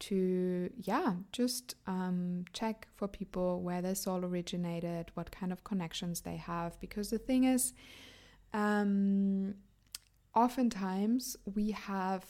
to, 0.00 0.70
yeah, 0.76 1.14
just 1.32 1.74
um, 1.86 2.44
check 2.52 2.86
for 2.94 3.08
people 3.08 3.60
where 3.62 3.82
their 3.82 3.94
soul 3.94 4.24
originated, 4.24 5.10
what 5.14 5.30
kind 5.30 5.52
of 5.52 5.64
connections 5.64 6.20
they 6.20 6.36
have. 6.36 6.78
Because 6.80 7.10
the 7.10 7.18
thing 7.18 7.44
is, 7.44 7.72
um, 8.52 9.54
oftentimes 10.34 11.36
we 11.54 11.72
have 11.72 12.24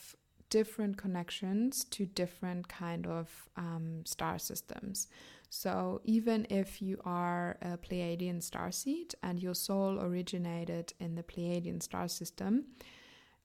different 0.50 0.96
connections 0.96 1.84
to 1.84 2.06
different 2.06 2.68
kind 2.68 3.06
of 3.06 3.48
um, 3.56 4.02
star 4.06 4.38
systems. 4.38 5.08
So 5.50 6.00
even 6.04 6.46
if 6.50 6.82
you 6.82 6.98
are 7.04 7.56
a 7.62 7.78
Pleiadian 7.78 8.42
star 8.42 8.70
seed 8.70 9.14
and 9.22 9.42
your 9.42 9.54
soul 9.54 10.00
originated 10.00 10.92
in 11.00 11.14
the 11.14 11.22
Pleiadian 11.22 11.82
star 11.82 12.08
system, 12.08 12.64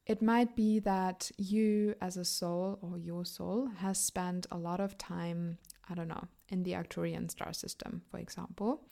it 0.06 0.22
might 0.22 0.56
be 0.56 0.80
that 0.80 1.32
you 1.38 1.96
as 2.02 2.18
a 2.18 2.26
soul 2.26 2.78
or 2.82 2.98
your 2.98 3.26
soul 3.26 3.70
has 3.78 3.98
spent 3.98 4.46
a 4.52 4.58
lot 4.58 4.80
of 4.80 4.98
time, 4.98 5.58
I 5.90 5.96
don't 5.96 6.10
know, 6.10 6.28
in 6.50 6.64
the 6.64 6.74
Arcturian 6.74 7.32
star 7.32 7.54
system, 7.54 8.02
for 8.12 8.20
example. 8.20 8.86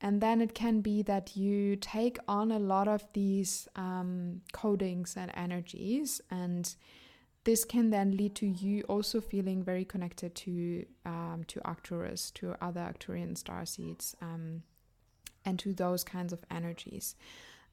And 0.00 0.20
then 0.20 0.42
it 0.42 0.54
can 0.54 0.82
be 0.82 1.02
that 1.04 1.36
you 1.36 1.76
take 1.76 2.18
on 2.28 2.52
a 2.52 2.58
lot 2.58 2.86
of 2.86 3.06
these 3.14 3.66
um, 3.76 4.42
codings 4.52 5.16
and 5.16 5.30
energies 5.34 6.20
and 6.30 6.74
this 7.46 7.64
can 7.64 7.90
then 7.90 8.16
lead 8.16 8.34
to 8.34 8.46
you 8.46 8.82
also 8.88 9.20
feeling 9.20 9.62
very 9.62 9.84
connected 9.84 10.34
to 10.34 10.84
um, 11.04 11.44
to 11.46 11.64
Arcturus, 11.64 12.32
to 12.32 12.56
other 12.60 12.80
Arcturian 12.80 13.38
star 13.38 13.64
seeds, 13.64 14.16
um, 14.20 14.64
and 15.44 15.56
to 15.60 15.72
those 15.72 16.02
kinds 16.02 16.32
of 16.32 16.44
energies. 16.50 17.14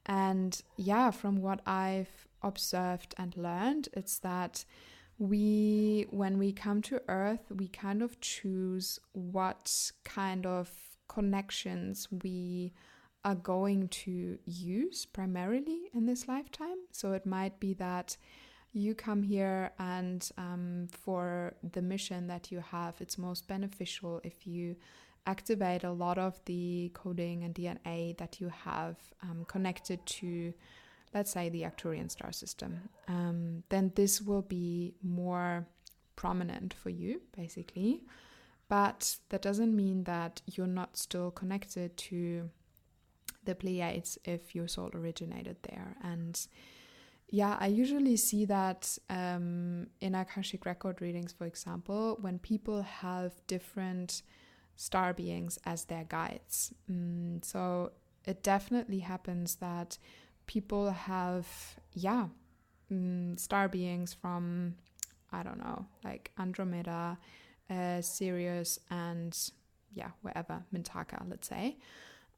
And 0.06 0.62
yeah, 0.78 1.10
from 1.10 1.41
what 1.41 1.62
I've 1.65 2.28
observed 2.43 3.15
and 3.17 3.36
learned, 3.38 3.89
it's 3.93 4.19
that 4.19 4.65
we, 5.17 6.08
when 6.10 6.38
we 6.38 6.51
come 6.51 6.82
to 6.84 7.01
Earth, 7.08 7.51
we 7.56 7.67
kind 7.67 8.01
of 8.01 8.19
choose 8.19 8.99
what 9.13 9.91
kind 10.03 10.45
of 10.45 10.71
connections 11.08 12.08
we 12.23 12.73
are 13.23 13.36
going 13.36 13.88
to 13.88 14.38
use 14.45 15.06
primarily 15.06 15.89
in 15.93 16.06
this 16.06 16.27
lifetime. 16.27 16.77
So 16.91 17.13
it 17.13 17.25
might 17.25 17.60
be 17.60 17.73
that 17.75 18.17
you 18.73 18.95
come 18.95 19.21
here 19.21 19.71
and 19.77 20.27
um, 20.38 20.88
for 20.91 21.53
the 21.71 21.82
mission 21.82 22.27
that 22.27 22.51
you 22.51 22.60
have, 22.60 22.95
it's 22.99 23.17
most 23.17 23.47
beneficial 23.47 24.19
if 24.23 24.47
you 24.47 24.75
activate 25.25 25.84
a 25.84 25.91
lot 25.91 26.17
of 26.17 26.39
the 26.45 26.91
coding 26.93 27.43
and 27.43 27.56
DNA 27.56 28.17
that 28.17 28.41
you 28.41 28.49
have 28.49 28.97
um, 29.21 29.45
connected 29.47 30.06
to, 30.06 30.53
let's 31.13 31.32
say, 31.32 31.49
the 31.49 31.63
Arcturian 31.63 32.10
star 32.10 32.32
system. 32.32 32.89
Um, 33.08 33.63
then 33.69 33.91
this 33.95 34.21
will 34.21 34.41
be 34.41 34.95
more 35.02 35.67
prominent 36.15 36.73
for 36.73 36.89
you, 36.89 37.21
basically. 37.36 38.04
But 38.69 39.17
that 39.30 39.41
doesn't 39.41 39.76
mean 39.76 40.06
that 40.06 40.41
you're 40.45 40.67
not 40.67 40.97
still 40.97 41.32
connected 41.32 41.95
to 41.97 42.49
the 43.45 43.56
Pleiades 43.56 44.17
if 44.23 44.56
your 44.56 44.67
soul 44.67 44.89
originated 44.93 45.58
there. 45.63 45.95
And 46.02 46.39
yeah, 47.30 47.58
I 47.60 47.67
usually 47.67 48.15
see 48.15 48.45
that 48.45 48.97
um, 49.10 49.88
in 50.02 50.15
Akashic 50.15 50.65
record 50.65 51.02
readings, 51.02 51.34
for 51.34 51.45
example, 51.45 52.17
when 52.21 52.39
people 52.39 52.84
have 52.84 53.34
different 53.47 54.21
star 54.76 55.13
beings 55.13 55.60
as 55.65 55.86
their 55.86 56.04
guides. 56.06 56.73
Mm, 56.91 57.43
so 57.43 57.91
it 58.26 58.43
definitely 58.43 58.99
happens 58.99 59.56
that 59.56 59.97
people 60.47 60.91
have, 60.91 61.47
yeah, 61.93 62.27
mm, 62.91 63.39
star 63.39 63.67
beings 63.67 64.13
from, 64.13 64.75
I 65.32 65.43
don't 65.43 65.60
know, 65.60 65.86
like 66.03 66.32
Andromeda, 66.39 67.17
uh, 67.69 68.01
Sirius, 68.01 68.79
and 68.89 69.38
yeah, 69.93 70.12
wherever, 70.21 70.63
Mintaka, 70.73 71.23
let's 71.29 71.47
say. 71.47 71.77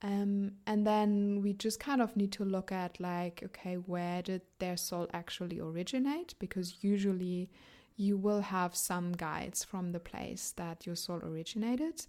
Um, 0.02 0.52
and 0.68 0.86
then 0.86 1.42
we 1.42 1.54
just 1.54 1.80
kind 1.80 2.02
of 2.02 2.16
need 2.16 2.32
to 2.34 2.46
look 2.46 2.72
at 2.72 3.00
like, 3.00 3.42
okay, 3.46 3.76
where 3.76 4.22
did 4.22 4.42
their 4.60 4.78
soul 4.78 5.08
actually 5.14 5.60
originate? 5.60 6.36
Because 6.38 6.78
usually 6.82 7.50
you 7.96 8.18
will 8.18 8.42
have 8.42 8.76
some 8.76 9.14
guides 9.14 9.64
from 9.64 9.92
the 9.94 10.00
place 10.00 10.54
that 10.58 10.86
your 10.86 10.96
soul 10.96 11.22
originated. 11.24 12.06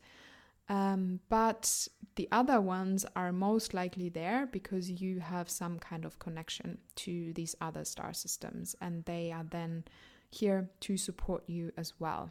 Um, 0.69 1.21
but 1.29 1.89
the 2.17 2.29
other 2.33 2.61
ones 2.61 3.07
are 3.15 3.33
most 3.33 3.75
likely 3.75 4.09
there 4.09 4.47
because 4.47 4.91
you 4.91 5.21
have 5.21 5.49
some 5.49 5.79
kind 5.79 6.05
of 6.05 6.19
connection 6.19 6.79
to 6.97 7.33
these 7.35 7.55
other 7.61 7.85
star 7.85 8.13
systems, 8.13 8.75
and 8.81 9.05
they 9.05 9.33
are 9.33 9.45
then 9.45 9.85
here 10.31 10.71
to 10.81 10.97
support 10.97 11.45
you 11.47 11.73
as 11.77 11.95
well. 11.99 12.31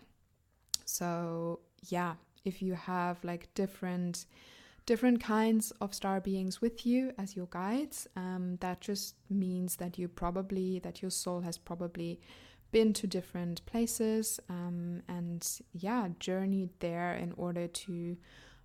So, 0.85 1.59
yeah, 1.87 2.15
if 2.43 2.61
you 2.61 2.73
have 2.73 3.23
like 3.23 3.53
different 3.53 4.25
different 4.85 5.19
kinds 5.19 5.71
of 5.81 5.93
star 5.93 6.21
beings 6.21 6.61
with 6.61 6.85
you 6.85 7.11
as 7.17 7.35
your 7.35 7.47
guides. 7.47 8.07
Um, 8.15 8.57
that 8.61 8.81
just 8.81 9.15
means 9.29 9.77
that 9.77 9.97
you 9.97 10.07
probably, 10.07 10.79
that 10.79 11.01
your 11.01 11.11
soul 11.11 11.41
has 11.41 11.57
probably 11.57 12.19
been 12.75 12.91
to 12.91 13.07
different 13.07 13.65
places 13.65 14.37
um, 14.49 15.01
and, 15.07 15.61
yeah, 15.71 16.09
journeyed 16.19 16.71
there 16.79 17.13
in 17.13 17.31
order 17.37 17.67
to 17.67 18.17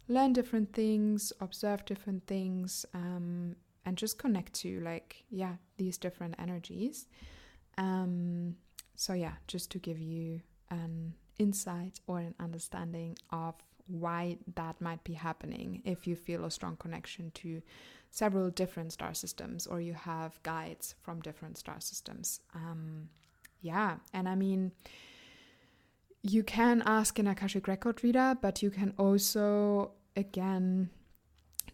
learn 0.08 0.32
different 0.32 0.72
things, 0.72 1.32
observe 1.40 1.84
different 1.84 2.26
things, 2.26 2.84
um, 2.92 3.54
and 3.84 3.96
just 3.96 4.18
connect 4.18 4.52
to, 4.52 4.80
like, 4.80 5.22
yeah, 5.30 5.54
these 5.76 5.96
different 5.96 6.34
energies. 6.40 7.06
Um, 7.78 8.56
so, 8.96 9.12
yeah, 9.12 9.34
just 9.46 9.70
to 9.70 9.78
give 9.78 10.00
you 10.00 10.40
an 10.72 11.14
insight 11.38 12.00
or 12.08 12.18
an 12.18 12.34
understanding 12.40 13.16
of 13.30 13.54
why 13.86 14.38
that 14.56 14.80
might 14.80 15.04
be 15.04 15.14
happening 15.14 15.82
if 15.84 16.08
you 16.08 16.16
feel 16.16 16.44
a 16.44 16.50
strong 16.50 16.76
connection 16.78 17.30
to 17.42 17.62
several 18.10 18.50
different 18.50 18.92
star 18.92 19.14
systems 19.14 19.68
or 19.68 19.80
you 19.80 19.94
have 19.94 20.42
guides 20.42 20.96
from 21.00 21.20
different 21.20 21.56
star 21.56 21.78
systems. 21.78 22.40
Um, 22.56 23.08
yeah, 23.60 23.96
and 24.12 24.28
I 24.28 24.34
mean, 24.34 24.72
you 26.22 26.42
can 26.42 26.82
ask 26.84 27.18
an 27.18 27.26
Akashic 27.26 27.66
record 27.66 28.02
reader, 28.02 28.36
but 28.40 28.62
you 28.62 28.70
can 28.70 28.94
also, 28.98 29.92
again, 30.16 30.90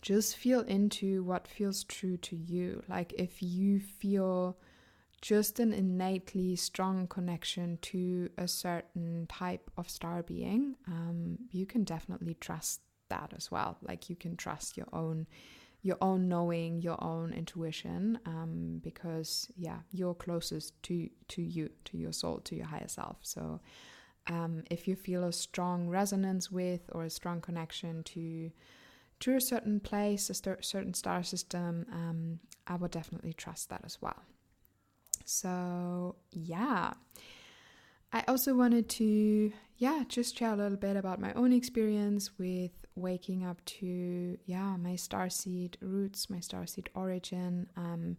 just 0.02 0.36
feel 0.36 0.60
into 0.60 1.24
what 1.24 1.48
feels 1.48 1.84
true 1.84 2.16
to 2.18 2.36
you. 2.36 2.82
Like 2.88 3.12
if 3.14 3.42
you 3.42 3.80
feel 3.80 4.56
just 5.20 5.58
an 5.58 5.72
innately 5.72 6.54
strong 6.54 7.08
connection 7.08 7.78
to 7.82 8.28
a 8.38 8.46
certain 8.46 9.26
type 9.28 9.70
of 9.76 9.90
star 9.90 10.22
being, 10.22 10.76
um, 10.86 11.38
you 11.50 11.66
can 11.66 11.82
definitely 11.82 12.34
trust 12.34 12.80
that 13.08 13.32
as 13.36 13.50
well. 13.50 13.78
Like 13.82 14.08
you 14.08 14.14
can 14.14 14.36
trust 14.36 14.76
your 14.76 14.88
own 14.92 15.26
your 15.86 15.96
own 16.00 16.28
knowing, 16.28 16.82
your 16.82 17.02
own 17.02 17.32
intuition, 17.32 18.18
um, 18.26 18.80
because 18.82 19.48
yeah, 19.56 19.78
you're 19.92 20.14
closest 20.14 20.82
to 20.82 21.08
to 21.28 21.42
you, 21.42 21.70
to 21.84 21.96
your 21.96 22.12
soul, 22.12 22.40
to 22.40 22.56
your 22.56 22.66
higher 22.66 22.88
self. 22.88 23.18
So 23.22 23.60
um, 24.26 24.64
if 24.68 24.88
you 24.88 24.96
feel 24.96 25.22
a 25.22 25.32
strong 25.32 25.88
resonance 25.88 26.50
with 26.50 26.82
or 26.92 27.04
a 27.04 27.10
strong 27.10 27.40
connection 27.40 28.02
to 28.14 28.50
to 29.20 29.36
a 29.36 29.40
certain 29.40 29.78
place, 29.80 30.28
a 30.28 30.34
st- 30.34 30.64
certain 30.64 30.92
star 30.92 31.22
system, 31.22 31.86
um, 31.92 32.40
I 32.66 32.74
would 32.74 32.90
definitely 32.90 33.32
trust 33.32 33.70
that 33.70 33.82
as 33.84 34.02
well. 34.02 34.20
So, 35.24 36.16
yeah. 36.32 36.94
I 38.12 38.24
also 38.28 38.54
wanted 38.54 38.88
to, 38.90 39.52
yeah, 39.76 40.04
just 40.08 40.38
share 40.38 40.52
a 40.52 40.56
little 40.56 40.78
bit 40.78 40.96
about 40.96 41.20
my 41.20 41.32
own 41.34 41.52
experience 41.52 42.30
with 42.38 42.70
waking 42.94 43.44
up 43.44 43.62
to, 43.66 44.38
yeah, 44.46 44.76
my 44.76 44.92
starseed 44.92 45.74
roots, 45.80 46.30
my 46.30 46.38
starseed 46.38 46.88
origin, 46.94 47.68
um, 47.76 48.16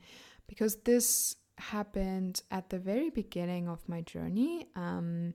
because 0.47 0.77
this 0.83 1.35
happened 1.57 2.41
at 2.51 2.69
the 2.69 2.77
very 2.77 3.09
beginning 3.09 3.67
of 3.67 3.87
my 3.89 4.01
journey. 4.01 4.67
Um, 4.75 5.33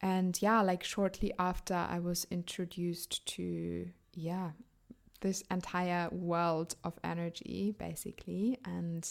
and 0.00 0.40
yeah, 0.42 0.60
like 0.60 0.84
shortly 0.84 1.32
after 1.38 1.74
I 1.74 2.00
was 2.00 2.26
introduced 2.30 3.24
to, 3.26 3.88
yeah, 4.12 4.50
this 5.20 5.42
entire 5.50 6.08
world 6.10 6.74
of 6.84 6.98
energy, 7.04 7.74
basically. 7.78 8.58
And 8.64 9.08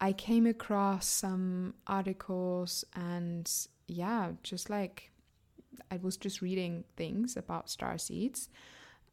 I 0.00 0.12
came 0.12 0.46
across 0.46 1.06
some 1.06 1.74
articles 1.86 2.84
and 2.94 3.48
yeah, 3.86 4.32
just 4.42 4.70
like 4.70 5.10
I 5.90 5.96
was 5.98 6.16
just 6.16 6.42
reading 6.42 6.84
things 6.96 7.36
about 7.36 7.70
star 7.70 7.98
seeds 7.98 8.48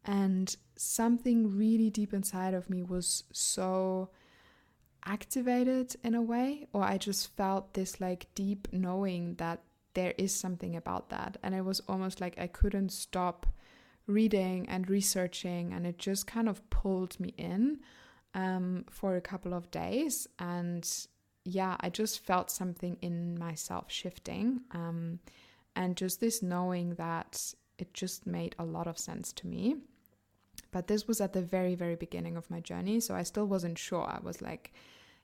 and 0.06 0.56
something 0.76 1.56
really 1.56 1.90
deep 1.90 2.14
inside 2.14 2.54
of 2.54 2.70
me 2.70 2.82
was 2.82 3.24
so 3.32 4.10
activated 5.06 5.96
in 6.04 6.16
a 6.16 6.22
way 6.22 6.68
or 6.74 6.84
I 6.84 6.98
just 6.98 7.36
felt 7.36 7.74
this 7.74 8.00
like 8.00 8.28
deep 8.36 8.68
knowing 8.72 9.36
that 9.36 9.62
there 9.94 10.14
is 10.18 10.34
something 10.34 10.76
about 10.76 11.10
that. 11.10 11.38
And 11.44 11.54
it 11.54 11.66
was 11.66 11.82
almost 11.88 12.22
like 12.22 12.40
I 12.40 12.48
couldn't 12.48 12.92
stop 12.92 13.46
reading 14.08 14.68
and 14.70 14.90
researching, 14.90 15.74
and 15.74 15.86
it 15.86 15.98
just 15.98 16.28
kind 16.28 16.50
of 16.50 16.68
pulled 16.70 17.20
me 17.20 17.34
in 17.38 17.80
um, 18.34 18.86
for 18.90 19.16
a 19.16 19.22
couple 19.22 19.54
of 19.54 19.70
days. 19.72 20.28
And 20.40 20.90
yeah, 21.43 21.75
I 21.80 21.89
just 21.89 22.19
felt 22.19 22.51
something 22.51 22.97
in 23.01 23.38
myself 23.38 23.91
shifting. 23.91 24.62
Um, 24.71 25.19
and 25.75 25.95
just 25.95 26.19
this 26.19 26.41
knowing 26.41 26.95
that 26.95 27.54
it 27.77 27.93
just 27.93 28.27
made 28.27 28.56
a 28.60 28.65
lot 28.65 28.88
of 28.88 28.97
sense 28.97 29.32
to 29.34 29.47
me. 29.47 29.77
But 30.71 30.88
this 30.88 31.08
was 31.08 31.19
at 31.19 31.34
the 31.34 31.41
very, 31.41 31.75
very 31.75 31.95
beginning 31.95 32.38
of 32.38 32.49
my 32.49 32.60
journey. 32.60 32.99
So 32.99 33.15
I 33.15 33.23
still 33.23 33.45
wasn't 33.45 33.77
sure. 33.77 34.06
I 34.06 34.19
was 34.21 34.41
like, 34.41 34.73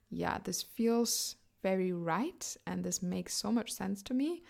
yeah, 0.10 0.40
this 0.44 0.64
feels 0.64 1.36
very 1.62 1.92
right 1.92 2.56
and 2.66 2.84
this 2.84 3.02
makes 3.02 3.34
so 3.36 3.52
much 3.52 3.72
sense 3.72 4.02
to 4.04 4.14
me. 4.14 4.44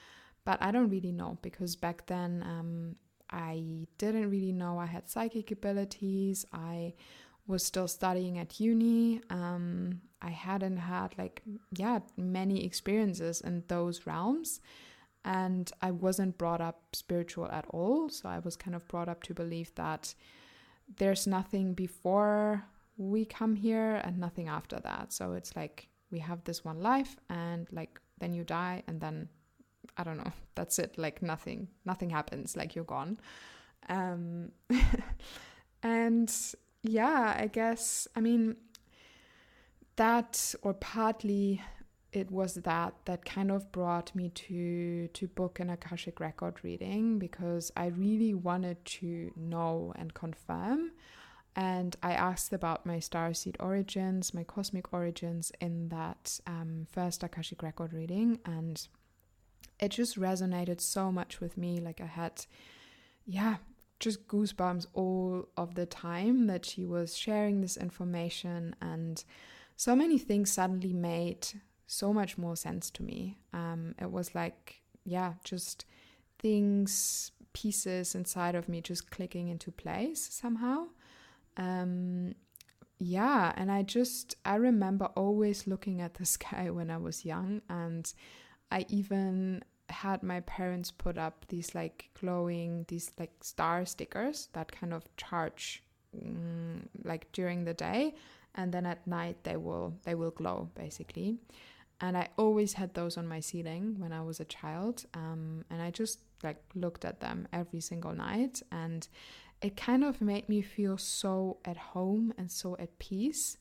But 0.45 0.62
I 0.62 0.71
don't 0.71 0.89
really 0.89 1.12
know 1.12 1.38
because 1.41 1.75
back 1.75 2.06
then 2.08 2.43
um, 2.43 2.95
I 3.30 3.88
didn't 3.97 4.30
really 4.30 4.53
know 4.53 4.80
I 4.80 4.86
had 4.86 5.10
psychic 5.10 5.51
abilities. 5.51 6.45
I 6.53 6.93
was 7.48 7.64
still 7.64 7.88
studying 7.88 8.38
at 8.38 8.60
uni. 8.60 9.22
Um, 9.30 10.02
I 10.22 10.30
hadn't 10.30 10.78
had 10.78 11.18
like 11.18 11.42
yeah 11.76 12.00
many 12.18 12.66
experiences 12.66 13.42
in 13.42 13.64
those 13.68 14.06
realms, 14.06 14.60
and 15.24 15.72
I 15.82 15.92
wasn't 15.92 16.38
brought 16.38 16.62
up 16.62 16.82
spiritual 16.94 17.50
at 17.50 17.66
all. 17.70 18.10
So 18.10 18.30
I 18.30 18.40
was 18.40 18.56
kind 18.56 18.76
of 18.76 18.88
brought 18.88 19.10
up 19.10 19.24
to 19.24 19.34
believe 19.34 19.74
that 19.76 20.14
there's 20.98 21.28
nothing 21.28 21.74
before 21.74 22.64
we 22.98 23.26
come 23.26 23.56
here 23.56 24.02
and 24.04 24.18
nothing 24.18 24.48
after 24.48 24.80
that. 24.80 25.14
So 25.14 25.34
it's 25.34 25.56
like 25.56 25.88
we 26.12 26.20
have 26.20 26.44
this 26.44 26.66
one 26.66 26.82
life, 26.82 27.16
and 27.30 27.68
like 27.72 28.00
then 28.20 28.34
you 28.34 28.44
die, 28.44 28.84
and 28.88 29.00
then 29.00 29.30
I 29.98 30.04
don't 30.04 30.18
know, 30.18 30.32
that's 30.56 30.80
it. 30.80 30.98
Like 30.98 31.22
nothing, 31.22 31.68
nothing 31.86 32.10
happens. 32.10 32.58
Like 32.58 32.76
you're 32.76 32.84
gone. 32.84 33.20
Um, 33.90 34.52
and 35.84 36.34
yeah, 36.88 37.36
I 37.38 37.47
guess, 37.47 38.08
I 38.15 38.21
mean, 38.21 38.56
that 39.97 40.56
or 40.62 40.73
partly 40.73 41.62
it 42.13 42.32
was 42.32 42.56
that 42.56 42.93
that 43.06 43.26
kind 43.26 43.52
of 43.52 43.71
brought 43.71 44.15
me 44.15 44.30
to 44.30 45.08
to 45.10 45.28
book 45.28 45.60
an 45.60 45.69
akashic 45.69 46.19
record 46.19 46.56
reading 46.63 47.19
because 47.19 47.71
I 47.76 47.88
really 47.88 48.34
wanted 48.34 48.84
to 48.86 49.32
know 49.36 49.93
and 49.95 50.13
confirm. 50.13 50.91
And 51.56 51.95
I 52.04 52.13
asked 52.13 52.54
about 52.54 52.86
my 52.86 52.97
starseed 52.97 53.56
origins, 53.60 54.32
my 54.34 54.43
cosmic 54.43 54.93
origins 54.93 55.52
in 55.60 55.89
that 55.89 56.39
um, 56.45 56.86
first 56.91 57.23
akashic 57.23 57.63
record 57.63 57.93
reading. 57.93 58.39
And 58.45 58.88
it 59.80 59.89
just 59.89 60.19
resonated 60.19 60.80
so 60.80 61.12
much 61.12 61.41
with 61.41 61.58
me. 61.58 61.80
Like 61.80 62.00
I 62.00 62.06
had 62.06 62.45
yeah 63.26 63.56
just 64.00 64.28
goosebumps 64.28 64.86
all 64.94 65.48
of 65.58 65.76
the 65.76 65.86
time 65.86 66.48
that 66.48 66.66
she 66.66 66.86
was 66.86 67.18
sharing 67.18 67.62
this 67.62 67.78
information 67.78 68.76
and 68.82 69.24
so 69.76 69.96
many 69.96 70.18
things 70.18 70.52
suddenly 70.52 70.94
made 70.94 71.48
so 71.86 72.14
much 72.14 72.38
more 72.38 72.56
sense 72.56 72.90
to 72.92 73.04
me. 73.04 73.38
Um, 73.54 73.96
it 74.00 74.12
was 74.12 74.36
like 74.36 74.82
yeah 75.04 75.34
just 75.44 75.86
things 76.40 77.32
pieces 77.54 78.14
inside 78.14 78.54
of 78.56 78.68
me 78.68 78.82
just 78.82 79.10
clicking 79.10 79.48
into 79.48 79.72
place 79.72 80.28
somehow. 80.32 80.88
Um, 81.56 82.36
yeah 83.00 83.54
and 83.56 83.72
i 83.72 83.84
just 83.84 84.36
i 84.44 84.56
remember 84.56 85.06
always 85.16 85.68
looking 85.68 86.02
at 86.02 86.16
the 86.16 86.26
sky 86.38 86.70
when 86.70 86.90
i 86.90 86.98
was 86.98 87.26
young 87.26 87.62
and 87.70 88.14
i 88.72 88.86
even 88.90 89.64
had 89.89 90.23
my 90.23 90.41
parents 90.41 90.91
put 90.91 91.17
up 91.17 91.45
these 91.47 91.73
like 91.73 92.10
glowing 92.19 92.86
these 92.88 93.12
like 93.17 93.32
star 93.41 93.86
stickers 93.86 94.50
that 94.54 94.71
kind 94.71 94.93
of 94.93 95.04
charge 95.15 95.84
mm, 96.15 96.82
like 97.04 97.32
during 97.32 97.65
the 97.65 97.73
day. 97.73 98.15
And 98.56 98.73
then 98.73 98.86
at 98.86 99.06
night 99.08 99.38
they 99.43 99.56
will 99.56 99.93
they 100.04 100.15
will 100.15 100.32
glow 100.32 100.69
basically. 100.76 101.38
And 102.00 102.17
i 102.17 102.28
always 102.38 102.73
had 102.73 102.93
those 102.93 103.17
on 103.17 103.28
my 103.28 103.39
ceiling 103.39 103.95
when 103.97 104.13
i 104.13 104.21
was 104.21 104.39
a 104.39 104.45
child 104.45 105.06
um, 105.15 105.65
and 105.71 105.82
i 105.82 105.89
just 105.89 106.19
like 106.43 106.62
looked 106.76 107.06
at 107.06 107.19
them 107.21 107.47
every 107.54 107.82
single 107.82 108.13
night. 108.13 108.62
And 108.71 109.08
it 109.62 109.76
kind 109.76 110.04
of 110.04 110.21
made 110.21 110.47
me 110.50 110.62
feel 110.62 110.97
so 111.00 111.58
at 111.65 111.78
home 111.78 112.32
and 112.38 112.52
so 112.52 112.76
at 112.78 113.00
peace. 113.00 113.58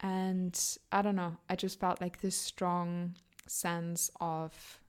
And 0.00 0.58
i 0.92 1.02
don't 1.02 1.16
know 1.16 1.36
i 1.48 1.56
just 1.56 1.80
felt 1.80 2.00
like 2.00 2.20
this 2.20 2.36
strong 2.36 3.14
sense 3.48 4.10
of 4.20 4.80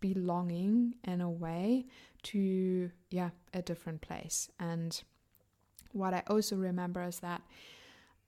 belonging 0.00 0.94
in 1.04 1.20
a 1.20 1.30
way 1.30 1.86
to 2.22 2.90
yeah 3.10 3.30
a 3.54 3.62
different 3.62 4.00
place. 4.00 4.50
And 4.58 5.00
what 5.92 6.14
i 6.14 6.22
also 6.28 6.56
remember 6.56 7.02
is 7.02 7.20
that 7.20 7.42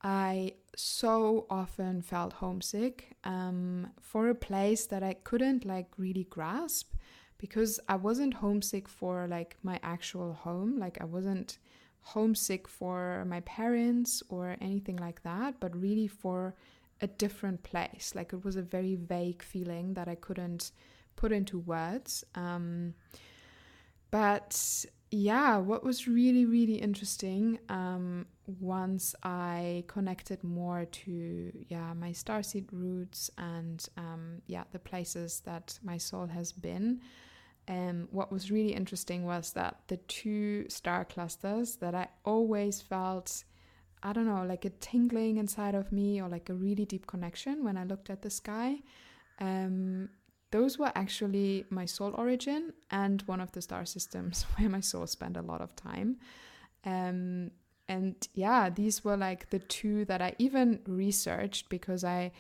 i 0.02 0.52
so 0.76 1.46
often 1.48 2.02
felt 2.02 2.32
homesick 2.34 3.16
um, 3.24 3.88
for 4.00 4.28
a 4.28 4.34
place 4.34 4.86
that 4.86 5.02
i 5.02 5.12
couldn't 5.12 5.64
like 5.64 5.86
really 5.96 6.24
grasp 6.24 6.94
because 7.38 7.78
i 7.88 7.94
wasn't 7.94 8.34
homesick 8.34 8.88
for 8.88 9.26
like 9.28 9.56
my 9.62 9.78
actual 9.82 10.32
home. 10.32 10.78
Like 10.78 10.98
i 11.00 11.04
wasn't 11.04 11.58
homesick 12.00 12.66
for 12.66 13.24
my 13.28 13.40
parents 13.40 14.22
or 14.28 14.56
anything 14.60 14.96
like 14.96 15.22
that 15.22 15.60
but 15.60 15.80
really 15.80 16.08
for 16.08 16.54
a 17.00 17.06
different 17.06 17.62
place. 17.64 18.12
Like 18.14 18.32
it 18.32 18.44
was 18.44 18.54
a 18.56 18.62
very 18.62 18.94
vague 18.94 19.42
feeling 19.42 19.94
that 19.94 20.08
i 20.08 20.14
couldn't 20.14 20.72
put 21.16 21.32
into 21.32 21.58
words. 21.58 22.24
Um, 22.34 22.94
but 24.10 24.84
yeah, 25.10 25.58
what 25.58 25.84
was 25.84 26.08
really, 26.08 26.46
really 26.46 26.76
interesting 26.76 27.58
um, 27.68 28.26
once 28.60 29.14
I 29.22 29.84
connected 29.86 30.42
more 30.42 30.86
to 30.86 31.52
yeah 31.68 31.92
my 31.94 32.10
starseed 32.10 32.66
roots 32.72 33.30
and 33.38 33.84
um, 33.96 34.42
yeah 34.46 34.64
the 34.72 34.78
places 34.78 35.40
that 35.44 35.78
my 35.82 35.98
soul 35.98 36.26
has 36.26 36.52
been. 36.52 37.00
And 37.68 38.02
um, 38.02 38.08
what 38.10 38.32
was 38.32 38.50
really 38.50 38.74
interesting 38.74 39.24
was 39.24 39.52
that 39.52 39.82
the 39.86 39.98
two 39.98 40.68
star 40.68 41.04
clusters 41.04 41.76
that 41.76 41.94
I 41.94 42.08
always 42.24 42.80
felt, 42.80 43.44
I 44.02 44.12
don't 44.12 44.26
know, 44.26 44.44
like 44.44 44.64
a 44.64 44.70
tingling 44.70 45.36
inside 45.36 45.76
of 45.76 45.92
me 45.92 46.20
or 46.20 46.28
like 46.28 46.48
a 46.48 46.54
really 46.54 46.84
deep 46.84 47.06
connection 47.06 47.62
when 47.62 47.76
I 47.76 47.84
looked 47.84 48.10
at 48.10 48.22
the 48.22 48.30
sky. 48.30 48.78
Um, 49.40 50.08
those 50.52 50.78
were 50.78 50.92
actually 50.94 51.64
my 51.70 51.86
soul 51.86 52.14
origin 52.16 52.72
and 52.90 53.22
one 53.22 53.40
of 53.40 53.50
the 53.52 53.62
star 53.62 53.84
systems 53.84 54.44
where 54.56 54.68
my 54.68 54.80
soul 54.80 55.06
spent 55.06 55.36
a 55.36 55.42
lot 55.42 55.60
of 55.60 55.74
time. 55.74 56.18
Um, 56.84 57.50
and 57.88 58.16
yeah, 58.34 58.70
these 58.70 59.04
were 59.04 59.16
like 59.16 59.50
the 59.50 59.58
two 59.58 60.04
that 60.04 60.22
I 60.22 60.34
even 60.38 60.80
researched 60.86 61.68
because 61.68 62.04
I 62.04 62.32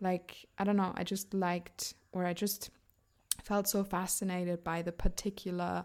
like, 0.00 0.46
I 0.58 0.64
don't 0.64 0.76
know, 0.76 0.92
I 0.96 1.04
just 1.04 1.32
liked 1.32 1.94
or 2.12 2.26
I 2.26 2.32
just 2.32 2.70
felt 3.42 3.68
so 3.68 3.84
fascinated 3.84 4.64
by 4.64 4.82
the 4.82 4.92
particular 4.92 5.84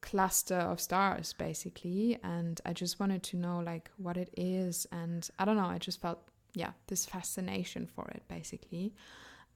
cluster 0.00 0.54
of 0.54 0.80
stars 0.80 1.32
basically. 1.32 2.18
And 2.22 2.60
I 2.64 2.72
just 2.72 3.00
wanted 3.00 3.22
to 3.24 3.36
know 3.36 3.60
like 3.60 3.90
what 3.96 4.16
it 4.16 4.32
is. 4.36 4.86
And 4.92 5.28
I 5.38 5.44
don't 5.44 5.56
know 5.56 5.66
I 5.66 5.78
just 5.78 6.00
felt 6.00 6.20
yeah 6.54 6.72
this 6.86 7.04
fascination 7.04 7.86
for 7.86 8.08
it 8.14 8.22
basically 8.28 8.94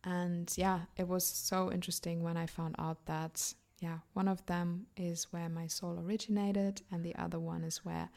and 0.05 0.53
yeah, 0.57 0.81
it 0.97 1.07
was 1.07 1.25
so 1.25 1.71
interesting 1.71 2.23
when 2.23 2.37
I 2.37 2.47
found 2.47 2.77
out 2.79 3.05
that, 3.07 3.55
yeah, 3.81 3.99
one 4.15 4.29
of 4.29 4.45
them 4.47 4.87
is 4.97 5.25
where 5.33 5.49
my 5.49 5.67
soul 5.67 6.03
originated, 6.05 6.83
and 6.91 7.05
the 7.05 7.15
other 7.17 7.39
one 7.39 7.65
is 7.65 7.85
where 7.85 8.09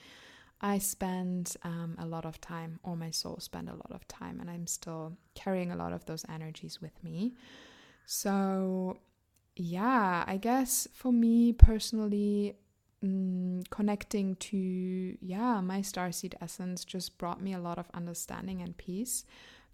I 0.61 0.77
spend 0.77 1.55
um, 1.63 1.95
a 1.99 2.05
lot 2.05 2.25
of 2.25 2.39
time, 2.39 2.79
or 2.83 2.95
my 2.95 3.11
soul 3.11 3.37
spent 3.39 3.69
a 3.69 3.73
lot 3.73 3.91
of 3.91 4.07
time, 4.07 4.39
and 4.39 4.49
I'm 4.49 4.65
still 4.67 5.17
carrying 5.35 5.71
a 5.71 5.75
lot 5.75 5.91
of 5.91 6.05
those 6.05 6.25
energies 6.29 6.81
with 6.81 7.03
me. 7.03 7.33
So, 8.05 8.99
yeah, 9.55 10.23
I 10.25 10.37
guess 10.37 10.87
for 10.93 11.11
me 11.11 11.51
personally, 11.51 12.55
mm, 13.03 13.69
connecting 13.69 14.35
to, 14.35 15.17
yeah, 15.19 15.59
my 15.59 15.81
starseed 15.81 16.35
essence 16.41 16.85
just 16.85 17.17
brought 17.17 17.41
me 17.41 17.53
a 17.53 17.59
lot 17.59 17.77
of 17.77 17.89
understanding 17.93 18.61
and 18.61 18.77
peace 18.77 19.25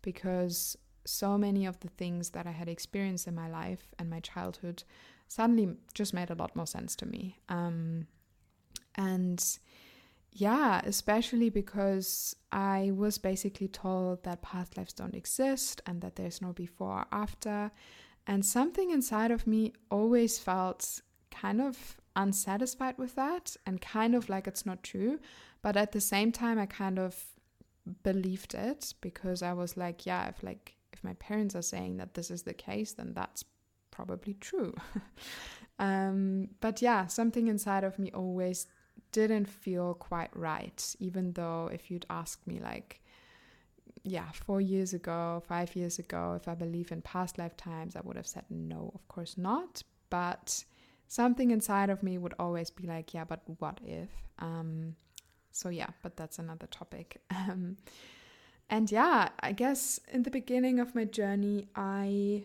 because 0.01 0.75
so 1.05 1.37
many 1.37 1.65
of 1.65 1.79
the 1.79 1.87
things 1.89 2.31
that 2.31 2.45
I 2.45 2.51
had 2.51 2.67
experienced 2.67 3.27
in 3.27 3.35
my 3.35 3.49
life 3.49 3.93
and 3.97 4.09
my 4.09 4.19
childhood 4.19 4.83
suddenly 5.27 5.75
just 5.93 6.13
made 6.13 6.29
a 6.29 6.35
lot 6.35 6.55
more 6.55 6.67
sense 6.67 6.95
to 6.97 7.05
me. 7.05 7.37
Um, 7.49 8.07
and 8.95 9.43
yeah, 10.31 10.81
especially 10.85 11.49
because 11.49 12.35
I 12.51 12.91
was 12.93 13.17
basically 13.17 13.67
told 13.67 14.23
that 14.23 14.41
past 14.41 14.77
lives 14.77 14.93
don't 14.93 15.15
exist 15.15 15.81
and 15.85 16.01
that 16.01 16.15
there's 16.15 16.41
no 16.41 16.53
before 16.53 16.99
or 16.99 17.05
after. 17.11 17.71
And 18.27 18.45
something 18.45 18.91
inside 18.91 19.31
of 19.31 19.47
me 19.47 19.73
always 19.89 20.37
felt 20.37 21.01
kind 21.31 21.61
of 21.61 21.97
unsatisfied 22.15 22.97
with 22.97 23.15
that 23.15 23.55
and 23.65 23.81
kind 23.81 24.13
of 24.15 24.29
like 24.29 24.47
it's 24.47 24.65
not 24.65 24.83
true. 24.83 25.19
But 25.61 25.77
at 25.77 25.91
the 25.91 26.01
same 26.01 26.31
time, 26.31 26.59
I 26.59 26.65
kind 26.65 26.99
of 26.99 27.25
believed 28.03 28.53
it 28.53 28.93
because 29.01 29.41
I 29.41 29.53
was 29.53 29.77
like, 29.77 30.05
yeah, 30.05 30.27
if 30.27 30.43
like 30.43 30.75
if 30.99 31.03
my 31.03 31.13
parents 31.13 31.55
are 31.55 31.61
saying 31.61 31.97
that 31.97 32.13
this 32.13 32.29
is 32.29 32.43
the 32.43 32.53
case, 32.53 32.93
then 32.93 33.13
that's 33.13 33.45
probably 33.91 34.33
true. 34.35 34.73
um, 35.79 36.49
but 36.59 36.81
yeah, 36.81 37.07
something 37.07 37.47
inside 37.47 37.83
of 37.83 37.97
me 37.97 38.11
always 38.11 38.67
didn't 39.11 39.45
feel 39.47 39.93
quite 39.93 40.35
right, 40.35 40.95
even 40.99 41.33
though 41.33 41.69
if 41.71 41.89
you'd 41.89 42.05
asked 42.09 42.45
me, 42.45 42.59
like, 42.59 43.01
yeah, 44.03 44.29
four 44.33 44.59
years 44.59 44.93
ago, 44.93 45.41
five 45.47 45.75
years 45.75 45.99
ago, 45.99 46.33
if 46.35 46.47
I 46.47 46.55
believe 46.55 46.91
in 46.91 47.01
past 47.01 47.37
lifetimes, 47.37 47.95
I 47.95 48.01
would 48.03 48.17
have 48.17 48.27
said 48.27 48.43
no, 48.49 48.91
of 48.93 49.07
course 49.07 49.37
not. 49.37 49.83
But 50.09 50.63
something 51.07 51.51
inside 51.51 51.89
of 51.89 52.03
me 52.03 52.17
would 52.17 52.33
always 52.39 52.69
be 52.69 52.87
like, 52.87 53.13
yeah, 53.13 53.23
but 53.23 53.41
what 53.59 53.79
if? 53.85 54.09
Um, 54.39 54.95
so 55.51 55.69
yeah, 55.69 55.89
but 56.03 56.17
that's 56.17 56.39
another 56.39 56.67
topic. 56.67 57.21
And 58.69 58.91
yeah, 58.91 59.29
I 59.39 59.51
guess 59.51 59.99
in 60.11 60.23
the 60.23 60.31
beginning 60.31 60.79
of 60.79 60.93
my 60.93 61.05
journey, 61.05 61.67
I 61.75 62.43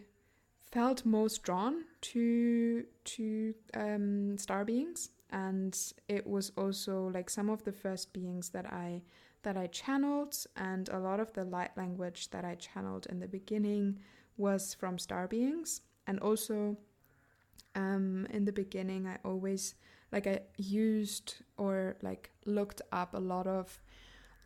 felt 0.73 1.05
most 1.05 1.43
drawn 1.43 1.85
to 2.01 2.85
to 3.05 3.55
um, 3.75 4.39
star 4.39 4.65
beings, 4.65 5.11
and 5.31 5.77
it 6.09 6.27
was 6.27 6.51
also 6.57 7.11
like 7.13 7.29
some 7.29 7.51
of 7.51 7.65
the 7.65 7.73
first 7.73 8.13
beings 8.13 8.51
that 8.51 8.67
I 8.67 9.03
that 9.43 9.57
I 9.59 9.67
channeled, 9.67 10.35
and 10.57 10.89
a 10.89 10.99
lot 10.99 11.21
of 11.21 11.33
the 11.35 11.45
light 11.45 11.77
language 11.77 12.31
that 12.31 12.45
I 12.45 12.55
channeled 12.55 13.07
in 13.11 13.21
the 13.21 13.29
beginning 13.29 13.99
was 14.39 14.73
from 14.73 14.99
star 14.99 15.29
beings, 15.29 15.83
and 16.07 16.19
also 16.21 16.79
um, 17.75 18.27
in 18.31 18.47
the 18.47 18.53
beginning, 18.53 19.07
I 19.07 19.19
always 19.25 19.75
like 20.11 20.27
I 20.27 20.41
used 20.57 21.37
or 21.59 21.97
like 22.03 22.31
looked 22.47 22.81
up 22.93 23.15
a 23.15 23.21
lot 23.21 23.47
of 23.47 23.79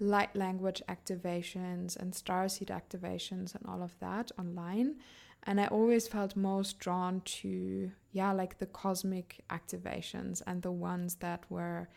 light 0.00 0.34
language 0.37 0.82
activations 0.88 1.96
and 1.96 2.12
starseed 2.12 2.68
activations 2.68 3.54
and 3.54 3.64
all 3.66 3.82
of 3.82 3.98
that 4.00 4.30
online. 4.38 4.96
And 5.44 5.61
i 5.61 5.66
always 5.66 6.08
felt 6.08 6.37
most 6.37 6.78
drawn 6.78 7.20
to 7.22 7.90
yeah 8.12 8.32
like 8.32 8.58
the 8.58 8.66
cosmic 8.66 9.40
activations 9.50 10.42
and 10.46 10.62
the 10.62 10.72
ones 10.72 11.16
that 11.16 11.44
were 11.48 11.88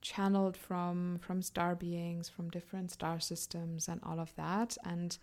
channeled 0.00 0.56
from 0.56 1.18
from 1.20 1.42
star 1.42 1.74
beings 1.74 2.28
from 2.28 2.50
different 2.50 2.90
star 2.90 3.18
systems 3.20 3.88
and 3.88 4.00
all 4.04 4.20
of 4.20 4.34
that. 4.36 4.76
And 4.84 5.16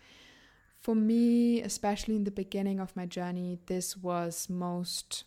for 0.80 0.94
me 0.94 1.62
especially 1.62 2.16
in 2.16 2.24
the 2.24 2.30
beginning 2.30 2.80
of 2.80 2.94
my 2.96 3.06
journey 3.06 3.58
this 3.66 3.96
was 3.96 4.48
most 4.50 5.24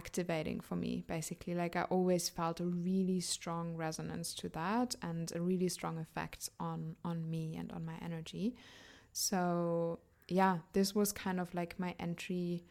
activating 0.00 0.60
for 0.60 0.76
me 0.76 1.04
basically. 1.06 1.54
Like 1.54 1.76
i 1.76 1.82
always 1.96 2.28
felt 2.28 2.60
a 2.60 2.64
really 2.90 3.20
strong 3.20 3.66
resonance 3.76 4.34
to 4.40 4.48
that 4.50 4.94
and 5.02 5.32
a 5.34 5.40
really 5.40 5.68
strong 5.68 5.96
effect 5.98 6.42
on 6.58 6.96
on 7.04 7.18
me 7.30 7.44
and 7.60 7.70
on 7.72 7.82
my 7.84 7.98
energy. 8.08 8.46
So 9.12 9.98
yeah 10.40 10.54
this 10.72 10.94
was 10.94 11.12
kind 11.12 11.38
of 11.38 11.54
like 11.54 11.78
my 11.78 11.94
entry 12.00 12.64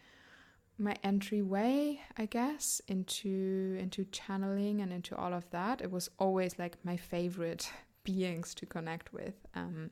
my 0.80 0.96
entryway 1.04 2.02
i 2.18 2.26
guess 2.26 2.82
into 2.88 3.78
into 3.80 4.04
channeling 4.06 4.82
and 4.82 4.92
into 4.92 5.16
all 5.16 5.34
of 5.34 5.46
that. 5.52 5.82
It 5.82 5.92
was 5.92 6.10
always 6.20 6.60
like 6.64 6.76
my 6.84 6.98
favorite 6.98 7.64
beings 8.04 8.54
to 8.56 8.66
connect 8.66 9.14
with. 9.14 9.36
Um 9.56 9.92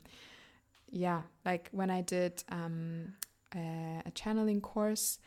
yeah 0.94 1.22
like 1.46 1.70
when 1.72 1.90
i 1.90 2.02
did 2.02 2.44
um 2.50 3.14
a, 3.56 4.02
a 4.06 4.12
channeling 4.12 4.60
course 4.60 5.20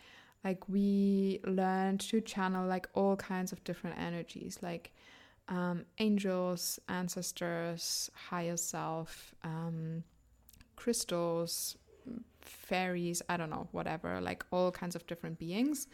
like 0.45 0.69
we 0.69 1.41
learned 1.45 2.01
to 2.01 2.21
channel 2.21 2.67
like 2.67 2.87
all 2.95 3.17
kinds 3.17 3.51
of 3.51 3.65
different 3.65 3.99
energies 3.99 4.59
like 4.61 4.93
um, 5.49 5.85
angels 5.99 6.79
ancestors 6.89 8.11
higher 8.29 8.57
self 8.57 9.35
um, 9.43 10.05
crystals 10.77 11.77
fairies 12.41 13.23
i 13.29 13.37
don't 13.37 13.51
know 13.51 13.69
whatever 13.73 14.21
like 14.21 14.45
all 14.51 14.71
kinds 14.71 14.95
of 14.95 15.07
different 15.07 15.39
beings. 15.39 15.87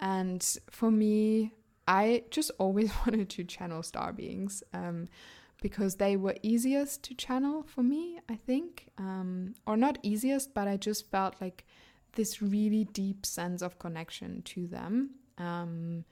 And 0.00 0.44
for 0.70 0.90
me 0.90 1.52
i 1.86 2.24
just 2.30 2.50
always 2.58 2.90
wanted 3.06 3.30
to 3.30 3.44
channel 3.44 3.82
star 3.82 4.12
beings 4.12 4.62
um, 4.72 5.06
because 5.62 5.96
they 5.96 6.16
were 6.16 6.34
easiest 6.42 7.02
to 7.04 7.14
channel 7.14 7.62
for 7.62 7.82
me 7.82 8.18
i 8.28 8.34
think. 8.34 8.88
Um, 8.98 9.54
or 9.66 9.76
not 9.76 9.98
easiest 10.02 10.52
but 10.54 10.68
i 10.68 10.76
just 10.76 11.10
felt 11.10 11.36
like 11.40 11.64
this 12.14 12.42
really 12.42 12.84
deep 12.84 13.26
sense 13.26 13.62
of 13.62 13.78
connection 13.78 14.42
to 14.42 14.66
them. 14.66 15.10
Um, 15.38 16.04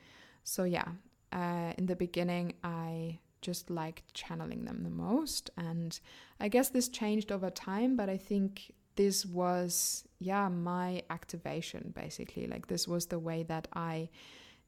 so 0.45 0.65
yeah, 0.65 0.89
uh, 1.33 1.73
in 1.79 1.87
the 1.87 1.97
beginning, 1.97 2.55
I 2.63 3.19
just 3.41 3.71
liked 3.71 4.15
channeling 4.15 4.65
them 4.65 4.83
the 4.83 4.91
most, 4.91 5.51
and 5.57 5.99
I 6.39 6.49
guess 6.49 6.71
this 6.71 6.89
changed 6.89 7.33
over 7.33 7.51
time. 7.51 7.97
But 7.97 8.09
I 8.09 8.17
think 8.17 8.73
this 8.97 9.25
was 9.25 10.05
yeah 10.19 10.49
my 10.49 11.03
activation 11.11 11.93
basically. 11.95 12.47
Like 12.47 12.67
this 12.67 12.87
was 12.87 13.07
the 13.07 13.19
way 13.19 13.43
that 13.45 13.69
I 13.73 14.11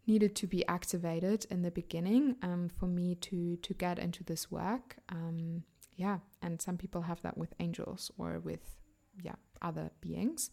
needed 0.07 0.37
to 0.37 0.47
be 0.47 0.66
activated 0.66 1.47
in 1.51 1.62
the 1.62 1.70
beginning 1.70 2.37
um, 2.42 2.68
for 2.68 2.87
me 2.87 3.14
to 3.16 3.57
to 3.57 3.75
get 3.75 3.99
into 3.99 4.25
this 4.25 4.51
work. 4.51 4.97
Um, 5.09 5.64
yeah, 5.97 6.18
and 6.42 6.61
some 6.61 6.77
people 6.77 7.03
have 7.03 7.23
that 7.23 7.38
with 7.38 7.55
angels 7.61 8.11
or 8.18 8.40
with 8.40 8.77
yeah 9.23 9.37
other 9.62 9.90
beings. 10.01 10.51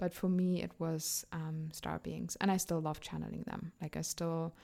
But 0.00 0.14
for 0.14 0.30
me, 0.30 0.62
it 0.62 0.72
was 0.78 1.26
um, 1.30 1.68
star 1.72 1.98
beings, 1.98 2.34
and 2.40 2.50
I 2.50 2.56
still 2.56 2.80
love 2.80 3.00
channeling 3.00 3.44
them. 3.46 3.72
Like 3.82 3.98
I 3.98 4.00
still 4.00 4.54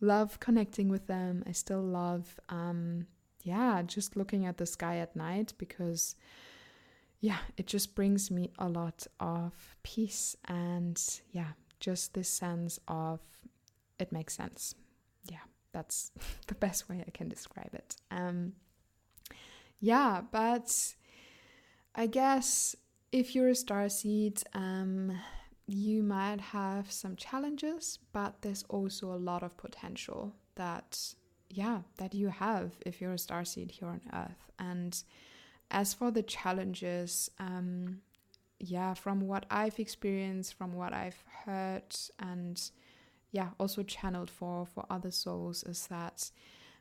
love 0.00 0.40
connecting 0.40 0.88
with 0.88 1.06
them. 1.06 1.44
I 1.46 1.52
still 1.52 1.80
love, 1.80 2.40
um, 2.48 3.06
yeah, 3.44 3.82
just 3.82 4.16
looking 4.16 4.44
at 4.44 4.56
the 4.56 4.66
sky 4.66 4.96
at 4.96 5.14
night 5.14 5.52
because, 5.56 6.16
yeah, 7.20 7.38
it 7.56 7.68
just 7.68 7.94
brings 7.94 8.28
me 8.28 8.50
a 8.58 8.68
lot 8.68 9.06
of 9.20 9.52
peace 9.84 10.36
and, 10.48 11.00
yeah, 11.30 11.52
just 11.78 12.14
this 12.14 12.28
sense 12.28 12.80
of 12.88 13.20
it 14.00 14.10
makes 14.10 14.34
sense. 14.34 14.74
Yeah, 15.30 15.46
that's 15.70 16.10
the 16.48 16.56
best 16.56 16.88
way 16.88 17.04
I 17.06 17.10
can 17.10 17.28
describe 17.28 17.72
it. 17.72 17.94
Um, 18.10 18.54
yeah, 19.78 20.22
but 20.32 20.94
I 21.94 22.06
guess 22.06 22.74
if 23.12 23.34
you're 23.34 23.48
a 23.48 23.54
star 23.54 23.88
seed, 23.90 24.42
um, 24.54 25.12
you 25.66 26.02
might 26.02 26.40
have 26.40 26.90
some 26.90 27.14
challenges, 27.14 27.98
but 28.12 28.40
there's 28.40 28.64
also 28.68 29.12
a 29.12 29.16
lot 29.16 29.42
of 29.42 29.56
potential 29.56 30.34
that, 30.56 31.14
yeah, 31.50 31.82
that 31.98 32.14
you 32.14 32.28
have 32.28 32.72
if 32.84 33.00
you're 33.00 33.12
a 33.12 33.18
star 33.18 33.44
seed 33.44 33.70
here 33.70 33.88
on 33.88 34.00
Earth. 34.12 34.50
And 34.58 35.00
as 35.70 35.92
for 35.94 36.10
the 36.10 36.22
challenges, 36.22 37.30
um, 37.38 38.00
yeah, 38.58 38.94
from 38.94 39.20
what 39.20 39.44
I've 39.50 39.78
experienced, 39.78 40.54
from 40.54 40.72
what 40.72 40.92
I've 40.92 41.22
heard, 41.44 41.94
and 42.18 42.60
yeah, 43.30 43.50
also 43.58 43.82
channeled 43.82 44.30
for 44.30 44.66
for 44.66 44.86
other 44.88 45.10
souls, 45.10 45.64
is 45.64 45.86
that 45.88 46.30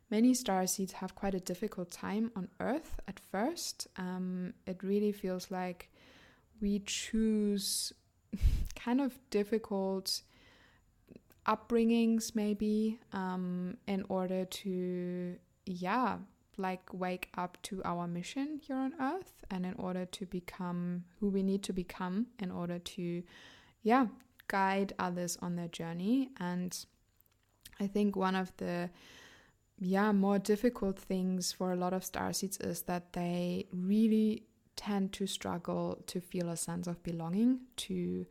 many 0.10 0.34
star 0.34 0.68
seeds 0.68 0.94
have 0.94 1.16
quite 1.16 1.34
a 1.34 1.40
difficult 1.40 1.92
time 1.92 2.32
on 2.36 2.50
Earth 2.60 3.00
at 3.08 3.20
first. 3.20 3.88
Um, 3.98 4.54
it 4.68 4.84
really 4.84 5.12
feels 5.12 5.50
like 5.50 5.91
we 6.62 6.80
choose 6.86 7.94
kind 8.76 9.02
of 9.02 9.18
difficult 9.30 10.22
upbringings 11.48 12.36
maybe 12.36 13.00
um, 13.14 13.78
in 13.88 14.06
order 14.10 14.46
to 14.46 15.36
yeah 15.66 16.18
like 16.58 16.82
wake 16.94 17.30
up 17.36 17.58
to 17.64 17.82
our 17.84 18.08
mission 18.08 18.60
here 18.62 18.76
on 18.76 18.94
earth 19.02 19.44
and 19.50 19.66
in 19.66 19.74
order 19.78 20.06
to 20.06 20.26
become 20.28 21.04
who 21.20 21.30
we 21.30 21.42
need 21.42 21.64
to 21.64 21.74
become 21.74 22.28
in 22.40 22.52
order 22.52 22.78
to 22.78 23.24
yeah 23.82 24.06
guide 24.48 24.94
others 25.00 25.38
on 25.42 25.56
their 25.56 25.70
journey. 25.70 26.30
And 26.40 26.78
i 27.80 27.88
think 27.88 28.16
one 28.16 28.36
of 28.36 28.52
the 28.58 28.90
yeah 29.80 30.12
more 30.12 30.38
difficult 30.38 31.00
things 31.00 31.52
for 31.52 31.72
a 31.72 31.76
lot 31.76 31.94
of 31.94 32.04
star 32.04 32.32
seeds 32.34 32.58
is 32.58 32.84
that 32.84 33.14
they 33.14 33.66
really 33.72 34.44
tend 34.82 35.14
to 35.14 35.28
struggle 35.28 36.02
to 36.08 36.20
feel 36.20 36.50
a 36.50 36.58
sense 36.58 36.88
of 36.88 37.04
belonging 37.04 37.60
to 37.76 38.26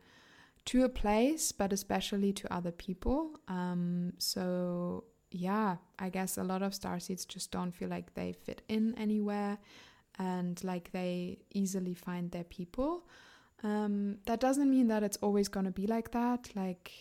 to 0.63 0.83
a 0.83 0.89
place, 0.89 1.51
but 1.51 1.73
especially 1.73 2.31
to 2.33 2.53
other 2.53 2.71
people. 2.71 3.39
Um, 3.47 4.13
so 4.19 5.05
yeah, 5.31 5.77
I 5.97 6.09
guess 6.09 6.37
a 6.37 6.43
lot 6.43 6.61
of 6.61 6.75
star 6.75 6.99
seeds 6.99 7.25
just 7.25 7.51
don't 7.51 7.71
feel 7.71 7.89
like 7.89 8.13
they 8.13 8.33
fit 8.33 8.61
in 8.67 8.93
anywhere 8.95 9.57
and 10.19 10.63
like 10.63 10.91
they 10.91 11.39
easily 11.53 11.95
find 11.95 12.29
their 12.29 12.43
people. 12.43 13.07
Um, 13.63 14.17
that 14.25 14.39
doesn't 14.39 14.69
mean 14.69 14.87
that 14.89 15.03
it's 15.03 15.17
always 15.17 15.47
going 15.47 15.65
to 15.65 15.71
be 15.71 15.87
like 15.87 16.11
that. 16.11 16.49
Like 16.55 16.91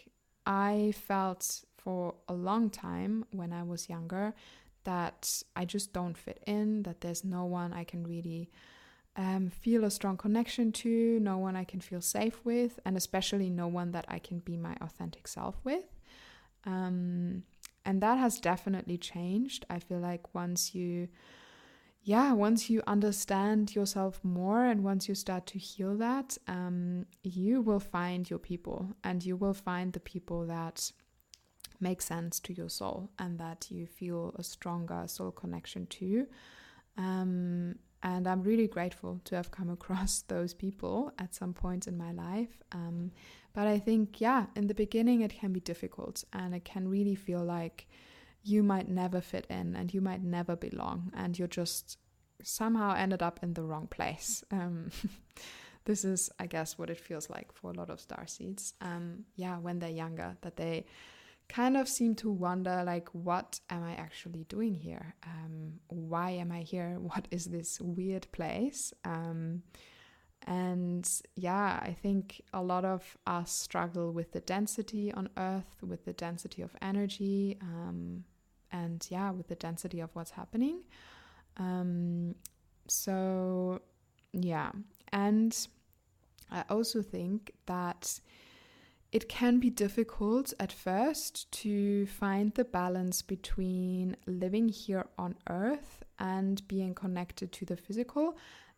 I 0.47 0.95
felt 0.97 1.65
for 1.77 2.15
a 2.29 2.35
long 2.35 2.71
time 2.71 3.25
when 3.33 3.53
I 3.53 3.63
was 3.63 3.89
younger 3.89 4.33
that 4.85 5.43
I 5.57 5.65
just 5.65 5.93
don't 5.93 6.17
fit 6.17 6.43
in, 6.47 6.85
that 6.85 7.01
there's 7.03 7.25
no 7.25 7.45
one 7.45 7.73
I 7.75 7.85
can 7.85 8.07
really 8.07 8.49
um, 9.17 9.51
feel 9.51 9.85
a 9.85 9.91
strong 9.91 10.17
connection 10.17 10.73
to, 10.73 11.19
no 11.21 11.39
one 11.39 11.57
I 11.57 11.65
can 11.65 11.81
feel 11.81 12.01
safe 12.01 12.45
with, 12.45 12.79
and 12.85 12.97
especially 12.97 13.51
no 13.51 13.67
one 13.69 13.93
that 13.93 14.05
I 14.09 14.19
can 14.19 14.39
be 14.39 14.57
my 14.57 14.77
authentic 14.81 15.27
self 15.29 15.57
with. 15.65 15.85
Um, 16.65 17.43
and 17.85 18.03
that 18.03 18.19
has 18.19 18.41
definitely 18.41 18.99
changed. 18.99 19.65
I 19.69 19.79
feel 19.79 19.99
like 19.99 20.35
once 20.35 20.75
you, 20.75 21.09
yeah, 22.03 22.33
once 22.33 22.71
you 22.71 22.83
understand 22.87 23.75
yourself 23.75 24.21
more 24.23 24.65
and 24.65 24.85
once 24.85 25.09
you 25.09 25.15
start 25.15 25.47
to 25.47 25.59
heal 25.59 25.97
that, 25.97 26.37
um, 26.47 27.07
you 27.23 27.63
will 27.63 27.81
find 27.81 28.29
your 28.29 28.39
people 28.39 28.95
and 29.03 29.25
you 29.25 29.37
will 29.37 29.55
find 29.55 29.93
the 29.93 30.01
people 30.01 30.47
that 30.47 30.93
make 31.81 32.03
sense 32.03 32.39
to 32.41 32.53
your 32.53 32.69
soul 32.69 33.11
and 33.19 33.39
that 33.39 33.71
you 33.71 33.87
feel 33.87 34.35
a 34.39 34.43
stronger 34.43 35.05
soul 35.07 35.31
connection 35.31 35.87
to. 35.87 36.27
Um, 36.97 37.77
and 38.03 38.27
I'm 38.27 38.43
really 38.43 38.67
grateful 38.67 39.21
to 39.25 39.37
have 39.37 39.51
come 39.51 39.71
across 39.71 40.23
those 40.29 40.55
people 40.55 41.13
at 41.19 41.35
some 41.35 41.53
point 41.53 41.87
in 41.87 41.99
my 41.99 42.13
life. 42.13 42.63
Um, 42.73 43.11
but 43.53 43.67
I 43.67 43.79
think, 43.79 44.21
yeah, 44.21 44.47
in 44.55 44.69
the 44.69 44.75
beginning, 44.75 45.23
it 45.23 45.33
can 45.33 45.53
be 45.53 45.61
difficult 45.61 46.25
and 46.33 46.55
it 46.55 46.65
can 46.65 46.89
really 46.89 47.15
feel 47.15 47.43
like 47.45 47.89
you 48.43 48.63
might 48.63 48.89
never 48.89 49.21
fit 49.21 49.47
in 49.51 49.77
and 49.77 49.93
you 49.93 50.01
might 50.01 50.23
never 50.23 50.57
belong 50.57 51.13
and 51.15 51.39
you're 51.39 51.49
just 51.49 51.99
somehow 52.43 52.95
ended 52.95 53.23
up 53.23 53.41
in 53.43 53.55
the 53.55 53.63
wrong 53.63 53.87
place. 53.87 54.45
Um, 54.53 54.91
this 55.85 56.05
is, 56.05 56.31
I 56.39 56.47
guess, 56.47 56.79
what 56.79 56.91
it 56.91 57.01
feels 57.01 57.31
like 57.31 57.53
for 57.53 57.71
a 57.71 57.75
lot 57.75 57.91
of 57.91 58.01
star 58.01 58.27
seeds. 58.27 58.75
Um, 58.81 59.25
yeah, 59.37 59.59
when 59.59 59.79
they're 59.79 59.91
younger, 59.91 60.37
that 60.43 60.57
they 60.57 60.85
kind 61.51 61.77
of 61.77 61.89
seem 61.89 62.15
to 62.15 62.31
wonder, 62.31 62.83
like, 62.87 63.09
what 63.09 63.61
am 63.69 63.83
I 63.83 63.95
actually 63.95 64.45
doing 64.45 64.75
here? 64.75 65.15
Um, 65.25 65.81
why 65.89 66.31
am 66.31 66.53
I 66.53 66.63
here? 66.63 66.97
What 67.01 67.27
is 67.31 67.47
this 67.47 67.81
weird 67.81 68.27
place? 68.33 68.95
Um, 69.05 69.63
and 70.47 71.09
yeah, 71.35 71.81
I 71.83 71.93
think 72.03 72.41
a 72.55 72.63
lot 72.63 72.85
of 72.85 73.19
us 73.27 73.53
struggle 73.53 74.13
with 74.13 74.33
the 74.33 74.41
density 74.41 75.13
on 75.13 75.29
Earth, 75.37 75.77
with 75.83 76.05
the 76.05 76.13
density 76.13 76.63
of 76.63 76.75
energy, 76.81 77.59
um, 77.61 78.25
and 78.73 79.07
yeah, 79.11 79.31
with 79.33 79.49
the 79.49 79.57
density 79.57 80.01
of 80.01 80.11
what's 80.15 80.31
happening. 80.31 80.85
Um, 81.57 82.37
so, 82.87 83.81
yeah. 84.33 84.71
And 85.13 85.55
I 86.51 86.65
also 86.71 87.03
think 87.03 87.53
that 87.67 88.21
it 89.13 89.29
can 89.29 89.59
be 89.59 89.71
difficult 89.71 90.55
at 90.61 90.71
first 90.71 91.51
to 91.51 92.07
find 92.07 92.55
the 92.55 92.65
balance 92.65 93.23
between 93.23 94.17
living 94.27 94.69
here 94.69 95.07
on 95.19 95.35
earth 95.49 96.05
and 96.19 96.67
being 96.69 96.95
connected 96.95 97.51
to 97.51 97.65
the 97.65 97.77
physical 97.77 98.37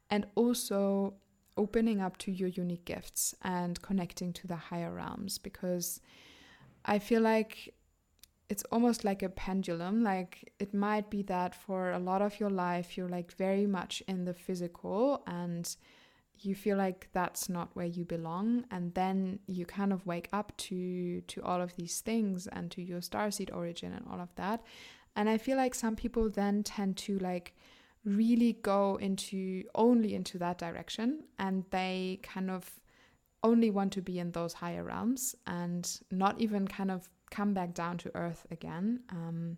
and 0.08 0.26
also 0.34 1.14
opening 1.56 2.00
up 2.00 2.16
to 2.16 2.32
your 2.32 2.48
unique 2.48 2.86
gifts 2.86 3.34
and 3.42 3.82
connecting 3.82 4.32
to 4.32 4.46
the 4.46 4.56
higher 4.56 4.92
realms 4.92 5.36
because 5.36 6.00
I 6.84 6.98
feel 6.98 7.20
like 7.20 7.74
it's 8.48 8.64
almost 8.72 9.04
like 9.04 9.22
a 9.22 9.28
pendulum. 9.28 10.02
Like 10.02 10.52
it 10.58 10.72
might 10.72 11.10
be 11.10 11.22
that 11.24 11.54
for 11.54 11.92
a 11.92 11.98
lot 11.98 12.22
of 12.22 12.40
your 12.40 12.50
life 12.50 12.96
you're 12.96 13.08
like 13.08 13.32
very 13.32 13.66
much 13.66 14.02
in 14.08 14.24
the 14.24 14.34
physical 14.34 15.22
and 15.26 15.76
you 16.44 16.54
feel 16.54 16.76
like 16.76 17.08
that's 17.12 17.48
not 17.48 17.70
where 17.74 17.86
you 17.86 18.04
belong 18.04 18.64
and 18.70 18.94
then 18.94 19.38
you 19.46 19.64
kind 19.64 19.92
of 19.92 20.06
wake 20.06 20.28
up 20.32 20.56
to 20.56 21.20
to 21.22 21.42
all 21.42 21.60
of 21.60 21.74
these 21.76 22.00
things 22.00 22.46
and 22.48 22.70
to 22.70 22.82
your 22.82 23.00
starseed 23.00 23.54
origin 23.54 23.92
and 23.92 24.04
all 24.10 24.20
of 24.20 24.34
that 24.36 24.62
and 25.16 25.28
i 25.28 25.38
feel 25.38 25.56
like 25.56 25.74
some 25.74 25.96
people 25.96 26.28
then 26.28 26.62
tend 26.62 26.96
to 26.96 27.18
like 27.18 27.54
really 28.04 28.54
go 28.62 28.96
into 28.96 29.62
only 29.74 30.14
into 30.14 30.38
that 30.38 30.58
direction 30.58 31.22
and 31.38 31.64
they 31.70 32.18
kind 32.22 32.50
of 32.50 32.80
only 33.44 33.70
want 33.70 33.92
to 33.92 34.00
be 34.02 34.18
in 34.18 34.30
those 34.32 34.52
higher 34.52 34.84
realms 34.84 35.34
and 35.46 36.00
not 36.10 36.40
even 36.40 36.66
kind 36.66 36.90
of 36.90 37.08
come 37.30 37.54
back 37.54 37.74
down 37.74 37.98
to 37.98 38.10
earth 38.14 38.46
again. 38.50 39.00
Um, 39.10 39.56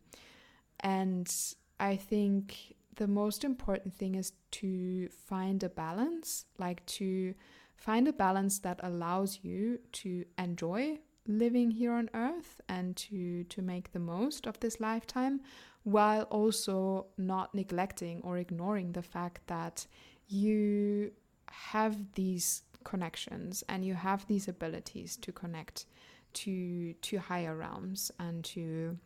and 0.80 1.32
I 1.80 1.96
think 1.96 2.74
the 2.96 3.08
most 3.08 3.44
important 3.44 3.94
thing 3.94 4.14
is 4.14 4.32
to 4.52 5.08
find 5.08 5.62
a 5.62 5.68
balance, 5.68 6.46
like 6.58 6.84
to 6.86 7.34
find 7.76 8.08
a 8.08 8.12
balance 8.12 8.58
that 8.60 8.80
allows 8.82 9.40
you 9.42 9.78
to 9.92 10.24
enjoy 10.38 10.98
living 11.26 11.70
here 11.70 11.92
on 11.92 12.10
earth 12.14 12.60
and 12.68 12.96
to 12.96 13.44
to 13.44 13.62
make 13.62 13.92
the 13.92 13.98
most 13.98 14.46
of 14.46 14.60
this 14.60 14.78
lifetime 14.78 15.40
while 15.84 16.22
also 16.24 17.06
not 17.16 17.54
neglecting 17.54 18.20
or 18.22 18.38
ignoring 18.38 18.92
the 18.92 19.02
fact 19.02 19.46
that 19.46 19.86
you 20.28 21.10
have 21.48 21.96
these 22.14 22.62
connections 22.84 23.64
and 23.68 23.84
you 23.84 23.94
have 23.94 24.26
these 24.26 24.48
abilities 24.48 25.16
to 25.16 25.32
connect 25.32 25.86
to 26.34 26.92
to 26.94 27.18
higher 27.18 27.56
realms 27.56 28.10
and 28.18 28.44
to 28.44 28.98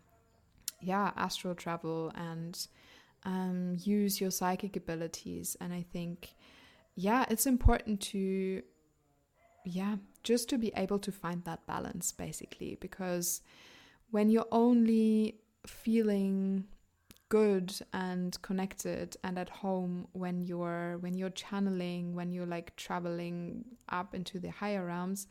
yeah 0.80 1.12
astral 1.16 1.54
travel 1.54 2.10
and 2.16 2.66
um, 3.24 3.76
use 3.80 4.20
your 4.20 4.30
psychic 4.30 4.76
abilities. 4.76 5.56
And 5.60 5.72
i 5.72 5.82
think 5.92 6.34
yeah 6.98 7.24
it's 7.30 7.46
important 7.46 8.00
to 8.00 8.60
yeah 9.64 9.94
just 10.24 10.48
to 10.48 10.58
be 10.58 10.72
able 10.76 10.98
to 10.98 11.12
find 11.12 11.44
that 11.44 11.64
balance 11.64 12.10
basically 12.10 12.76
because 12.80 13.40
when 14.10 14.28
you're 14.28 14.48
only 14.50 15.36
feeling 15.64 16.64
good 17.28 17.72
and 17.92 18.40
connected 18.42 19.16
and 19.22 19.38
at 19.38 19.48
home 19.48 20.08
when 20.12 20.42
you're 20.42 20.98
when 20.98 21.14
you're 21.14 21.30
channeling 21.30 22.16
when 22.16 22.32
you're 22.32 22.46
like 22.46 22.74
traveling 22.74 23.64
up 23.90 24.12
into 24.12 24.40
the 24.40 24.50
higher 24.50 24.84
realms 24.84 25.28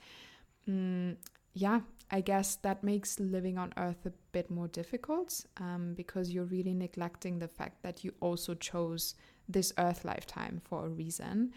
mm, 0.69 1.17
yeah, 1.57 1.81
I 2.11 2.21
guess 2.21 2.55
that 2.57 2.83
makes 2.83 3.19
living 3.19 3.57
on 3.57 3.73
Earth 3.77 4.05
a 4.05 4.13
bit 4.31 4.51
more 4.51 4.67
difficult 4.67 5.43
um, 5.57 5.93
because 5.95 6.29
you're 6.29 6.45
really 6.45 6.73
neglecting 6.73 7.39
the 7.39 7.47
fact 7.47 7.81
that 7.81 8.03
you 8.03 8.13
also 8.19 8.53
chose 8.53 9.15
this 9.49 9.73
Earth 9.79 10.05
lifetime 10.05 10.61
for 10.63 10.85
a 10.85 10.89
reason. 10.89 11.51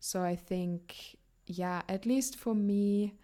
So 0.00 0.22
I 0.22 0.34
think, 0.34 1.16
yeah, 1.46 1.82
at 1.88 2.04
least 2.04 2.36
for 2.36 2.54
me, 2.54 3.14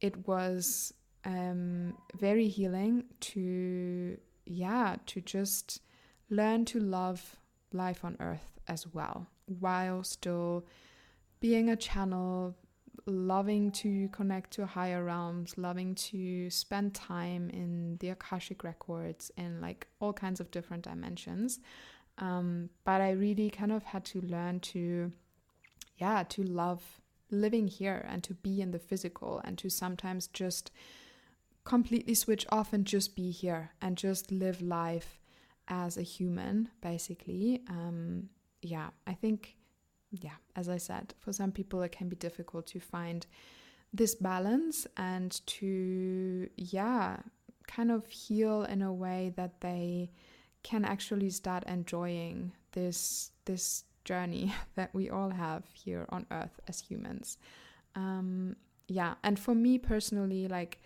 it 0.00 0.26
was 0.26 0.94
um, 1.26 1.94
very 2.18 2.48
healing 2.48 3.04
to, 3.20 4.16
yeah, 4.46 4.96
to 5.06 5.20
just 5.20 5.82
learn 6.30 6.64
to 6.64 6.80
love 6.80 7.36
life 7.72 8.02
on 8.02 8.16
Earth 8.18 8.58
as 8.66 8.86
well 8.86 9.28
while 9.46 10.02
still 10.04 10.64
being 11.40 11.68
a 11.68 11.76
channel, 11.76 12.56
loving 13.06 13.70
to 13.72 14.08
connect 14.08 14.52
to 14.52 14.66
higher 14.66 15.04
realms, 15.04 15.56
loving 15.56 15.94
to 15.94 16.50
spend 16.50 16.94
time 16.94 17.50
in 17.50 17.96
the 18.00 18.10
Akashic 18.10 18.62
records 18.64 19.30
in 19.36 19.60
like 19.60 19.86
all 20.00 20.12
kinds 20.12 20.40
of 20.40 20.50
different 20.50 20.84
dimensions. 20.84 21.60
Um, 22.18 22.70
but 22.84 23.00
I 23.00 23.12
really 23.12 23.50
kind 23.50 23.72
of 23.72 23.82
had 23.82 24.04
to 24.06 24.20
learn 24.20 24.60
to, 24.60 25.12
yeah, 25.96 26.22
to 26.30 26.42
love 26.42 27.00
living 27.30 27.68
here 27.68 28.04
and 28.08 28.22
to 28.24 28.34
be 28.34 28.60
in 28.60 28.72
the 28.72 28.78
physical 28.78 29.40
and 29.44 29.56
to 29.58 29.70
sometimes 29.70 30.26
just 30.26 30.70
completely 31.64 32.14
switch 32.14 32.46
off 32.50 32.72
and 32.72 32.84
just 32.84 33.14
be 33.14 33.30
here 33.30 33.72
and 33.80 33.96
just 33.96 34.32
live 34.32 34.60
life 34.60 35.20
as 35.68 35.96
a 35.96 36.02
human, 36.02 36.68
basically. 36.80 37.62
Um, 37.68 38.28
yeah, 38.60 38.90
I 39.06 39.14
think 39.14 39.56
yeah, 40.10 40.36
as 40.56 40.68
I 40.68 40.78
said, 40.78 41.14
for 41.18 41.32
some 41.32 41.52
people 41.52 41.82
it 41.82 41.92
can 41.92 42.08
be 42.08 42.16
difficult 42.16 42.66
to 42.68 42.80
find 42.80 43.26
this 43.92 44.14
balance 44.14 44.86
and 44.96 45.40
to, 45.46 46.48
yeah, 46.56 47.16
kind 47.66 47.90
of 47.90 48.06
heal 48.06 48.64
in 48.64 48.82
a 48.82 48.92
way 48.92 49.32
that 49.36 49.60
they 49.60 50.10
can 50.62 50.84
actually 50.84 51.30
start 51.30 51.64
enjoying 51.66 52.52
this 52.72 53.30
this 53.44 53.84
journey 54.04 54.52
that 54.74 54.92
we 54.92 55.08
all 55.08 55.30
have 55.30 55.64
here 55.72 56.06
on 56.10 56.26
earth 56.30 56.60
as 56.68 56.80
humans. 56.80 57.38
Um 57.94 58.56
yeah 58.88 59.14
and 59.22 59.38
for 59.38 59.54
me 59.54 59.78
personally 59.78 60.48
like 60.48 60.80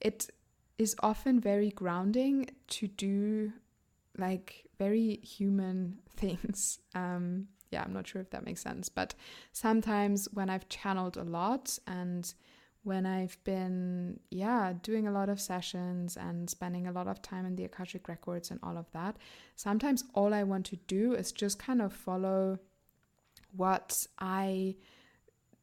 it 0.00 0.30
is 0.78 0.94
often 1.02 1.40
very 1.40 1.70
grounding 1.70 2.48
to 2.68 2.86
do 2.86 3.52
like 4.16 4.66
very 4.78 5.16
human 5.22 5.98
things. 6.16 6.78
Um 6.94 7.48
yeah, 7.70 7.82
I'm 7.82 7.92
not 7.92 8.06
sure 8.06 8.20
if 8.20 8.30
that 8.30 8.44
makes 8.44 8.62
sense. 8.62 8.88
But 8.88 9.14
sometimes 9.52 10.28
when 10.32 10.50
I've 10.50 10.68
channeled 10.68 11.16
a 11.16 11.24
lot 11.24 11.78
and 11.86 12.32
when 12.82 13.04
I've 13.04 13.36
been, 13.44 14.20
yeah, 14.30 14.72
doing 14.82 15.06
a 15.06 15.12
lot 15.12 15.28
of 15.28 15.40
sessions 15.40 16.16
and 16.16 16.48
spending 16.48 16.86
a 16.86 16.92
lot 16.92 17.08
of 17.08 17.20
time 17.20 17.44
in 17.44 17.56
the 17.56 17.64
Akashic 17.64 18.08
Records 18.08 18.50
and 18.50 18.58
all 18.62 18.78
of 18.78 18.90
that, 18.92 19.16
sometimes 19.56 20.04
all 20.14 20.32
I 20.32 20.44
want 20.44 20.66
to 20.66 20.76
do 20.86 21.12
is 21.12 21.30
just 21.30 21.58
kind 21.58 21.82
of 21.82 21.92
follow 21.92 22.58
what 23.54 24.06
I 24.18 24.76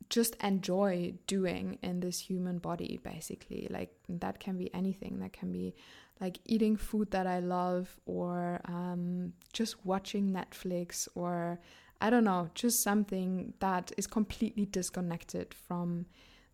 just 0.09 0.35
enjoy 0.43 1.13
doing 1.25 1.79
in 1.81 1.99
this 1.99 2.19
human 2.19 2.59
body, 2.59 2.99
basically. 3.03 3.67
Like, 3.69 3.93
that 4.07 4.39
can 4.39 4.57
be 4.57 4.73
anything. 4.73 5.19
That 5.19 5.33
can 5.33 5.51
be 5.51 5.75
like 6.21 6.39
eating 6.45 6.77
food 6.77 7.11
that 7.11 7.27
I 7.27 7.39
love, 7.39 7.99
or 8.05 8.61
um, 8.65 9.33
just 9.53 9.85
watching 9.85 10.31
Netflix, 10.31 11.07
or 11.15 11.59
I 11.99 12.09
don't 12.09 12.23
know, 12.23 12.49
just 12.53 12.81
something 12.83 13.53
that 13.59 13.91
is 13.97 14.07
completely 14.07 14.65
disconnected 14.65 15.53
from 15.53 16.05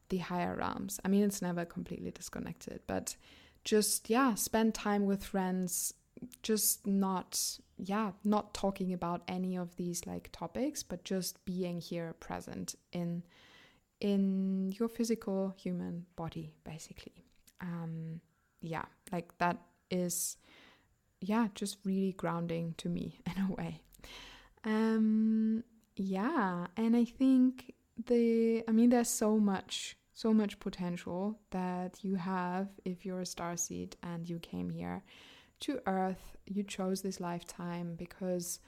the 0.10 0.20
higher 0.20 0.56
realms. 0.56 1.00
I 1.04 1.08
mean, 1.08 1.24
it's 1.24 1.42
never 1.42 1.66
completely 1.66 2.12
disconnected, 2.12 2.82
but 2.88 3.16
just, 3.64 4.10
yeah, 4.10 4.36
spend 4.36 4.74
time 4.74 5.06
with 5.06 5.24
friends, 5.24 5.94
just 6.42 6.86
not 6.88 7.60
yeah, 7.78 8.12
not 8.24 8.54
talking 8.54 8.94
about 8.94 9.24
any 9.28 9.56
of 9.56 9.76
these 9.76 10.06
like 10.06 10.30
topics, 10.32 10.84
but 10.84 11.04
just 11.04 11.44
being 11.46 11.80
here 11.82 12.14
present 12.20 12.76
in 12.92 13.24
in 14.00 14.72
your 14.78 14.88
physical 14.88 15.54
human 15.58 16.06
body, 16.16 16.54
basically. 16.64 17.26
Um, 17.62 18.22
yeah, 18.62 18.86
like 19.12 19.38
that 19.38 19.58
is 19.90 20.38
yeah, 21.22 21.48
just 21.56 21.78
really 21.86 22.14
grounding 22.14 22.76
to 22.78 22.90
me 22.90 23.20
in 23.26 23.44
a 23.44 23.54
way. 23.54 23.82
Um, 24.64 25.64
yeah, 25.96 26.68
and 26.78 26.96
I 26.96 27.06
think 27.06 27.74
the 28.06 28.64
I 28.68 28.72
mean 28.72 28.90
there's 28.90 29.10
so 29.10 29.38
much 29.38 29.98
so 30.14 30.34
much 30.34 30.60
potential 30.60 31.40
that 31.52 32.04
you 32.04 32.16
have 32.16 32.68
if 32.86 33.06
you're 33.06 33.22
a 33.22 33.26
star 33.26 33.58
seed 33.58 33.96
and 34.04 34.30
you 34.30 34.40
came 34.40 34.70
here 34.70 35.04
to 35.62 35.80
earth. 35.88 36.38
You 36.46 36.64
chose 36.64 37.02
this 37.02 37.20
lifetime 37.20 37.96
because 37.96 38.60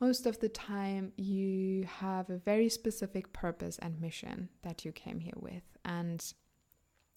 most 0.00 0.26
of 0.26 0.38
the 0.40 0.48
time 0.48 1.12
you 1.16 1.84
have 1.84 2.30
a 2.30 2.36
very 2.36 2.68
specific 2.68 3.32
purpose 3.32 3.78
and 3.78 4.00
mission 4.00 4.48
that 4.62 4.84
you 4.84 4.92
came 4.92 5.18
here 5.18 5.34
with. 5.36 5.62
And 5.84 6.24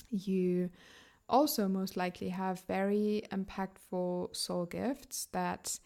you 0.10 0.70
also 1.30 1.68
most 1.68 1.98
likely 1.98 2.30
have 2.30 2.64
very 2.68 3.24
impactful 3.32 4.36
soul 4.36 4.66
gifts 4.66 5.28
that 5.34 5.80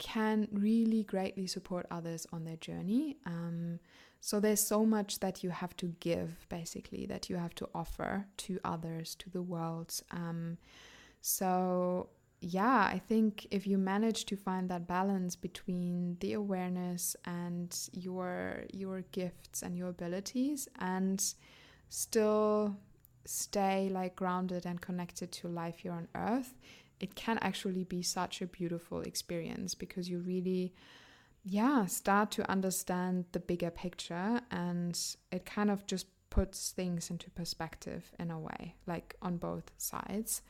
can 0.00 0.48
really 0.50 1.04
greatly 1.04 1.46
support 1.46 1.86
others 1.90 2.26
on 2.32 2.44
their 2.44 2.56
journey. 2.56 3.16
Um, 3.24 3.78
so 4.20 4.40
there's 4.40 4.66
so 4.66 4.84
much 4.84 5.20
that 5.20 5.44
you 5.44 5.50
have 5.50 5.76
to 5.76 5.94
give, 6.00 6.46
basically, 6.48 7.06
that 7.06 7.30
you 7.30 7.36
have 7.36 7.54
to 7.54 7.68
offer 7.74 8.26
to 8.38 8.58
others, 8.64 9.14
to 9.16 9.30
the 9.30 9.42
world. 9.42 9.94
Um, 10.10 10.58
so 11.20 12.08
yeah, 12.40 12.88
I 12.96 12.98
think 12.98 13.46
if 13.50 13.66
you 13.66 13.76
manage 13.78 14.24
to 14.26 14.36
find 14.36 14.68
that 14.70 14.86
balance 14.86 15.36
between 15.36 16.16
the 16.20 16.32
awareness 16.32 17.14
and 17.26 17.76
your 17.92 18.64
your 18.72 19.02
gifts 19.12 19.62
and 19.62 19.76
your 19.76 19.88
abilities, 19.88 20.68
and 20.78 21.22
still 21.90 22.76
stay 23.26 23.90
like 23.92 24.16
grounded 24.16 24.64
and 24.64 24.80
connected 24.80 25.30
to 25.30 25.48
life 25.48 25.78
here 25.82 25.92
on 25.92 26.08
Earth, 26.14 26.54
it 27.00 27.14
can 27.14 27.38
actually 27.38 27.84
be 27.84 28.02
such 28.02 28.42
a 28.42 28.46
beautiful 28.46 29.00
experience 29.02 29.74
because 29.74 30.08
you 30.08 30.18
really 30.18 30.74
yeah 31.42 31.86
start 31.86 32.30
to 32.30 32.48
understand 32.50 33.24
the 33.32 33.40
bigger 33.40 33.70
picture 33.70 34.40
and 34.50 35.16
it 35.32 35.46
kind 35.46 35.70
of 35.70 35.86
just 35.86 36.06
puts 36.28 36.70
things 36.70 37.10
into 37.10 37.30
perspective 37.30 38.12
in 38.18 38.30
a 38.30 38.38
way 38.38 38.74
like 38.86 39.16
on 39.20 39.36
both 39.36 39.70
sides. 39.78 40.42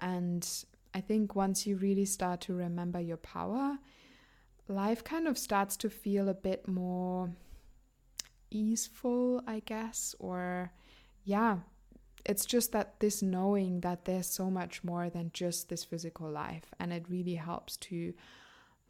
And 0.00 0.46
i 0.94 1.00
think 1.00 1.34
once 1.34 1.66
you 1.66 1.76
really 1.76 2.04
start 2.04 2.40
to 2.40 2.54
remember 2.54 3.00
your 3.00 3.16
power 3.16 3.78
life 4.68 5.02
kind 5.04 5.26
of 5.26 5.38
starts 5.38 5.76
to 5.76 5.90
feel 5.90 6.28
a 6.28 6.34
bit 6.34 6.68
more 6.68 7.30
easeful 8.50 9.42
i 9.46 9.60
guess 9.60 10.14
or 10.18 10.72
yeah 11.24 11.58
it's 12.24 12.46
just 12.46 12.72
that 12.72 13.00
this 13.00 13.22
knowing 13.22 13.80
that 13.80 14.04
there's 14.04 14.26
so 14.26 14.50
much 14.50 14.84
more 14.84 15.10
than 15.10 15.30
just 15.32 15.68
this 15.68 15.84
physical 15.84 16.30
life 16.30 16.72
and 16.78 16.92
it 16.92 17.04
really 17.08 17.34
helps 17.34 17.76
to 17.76 18.14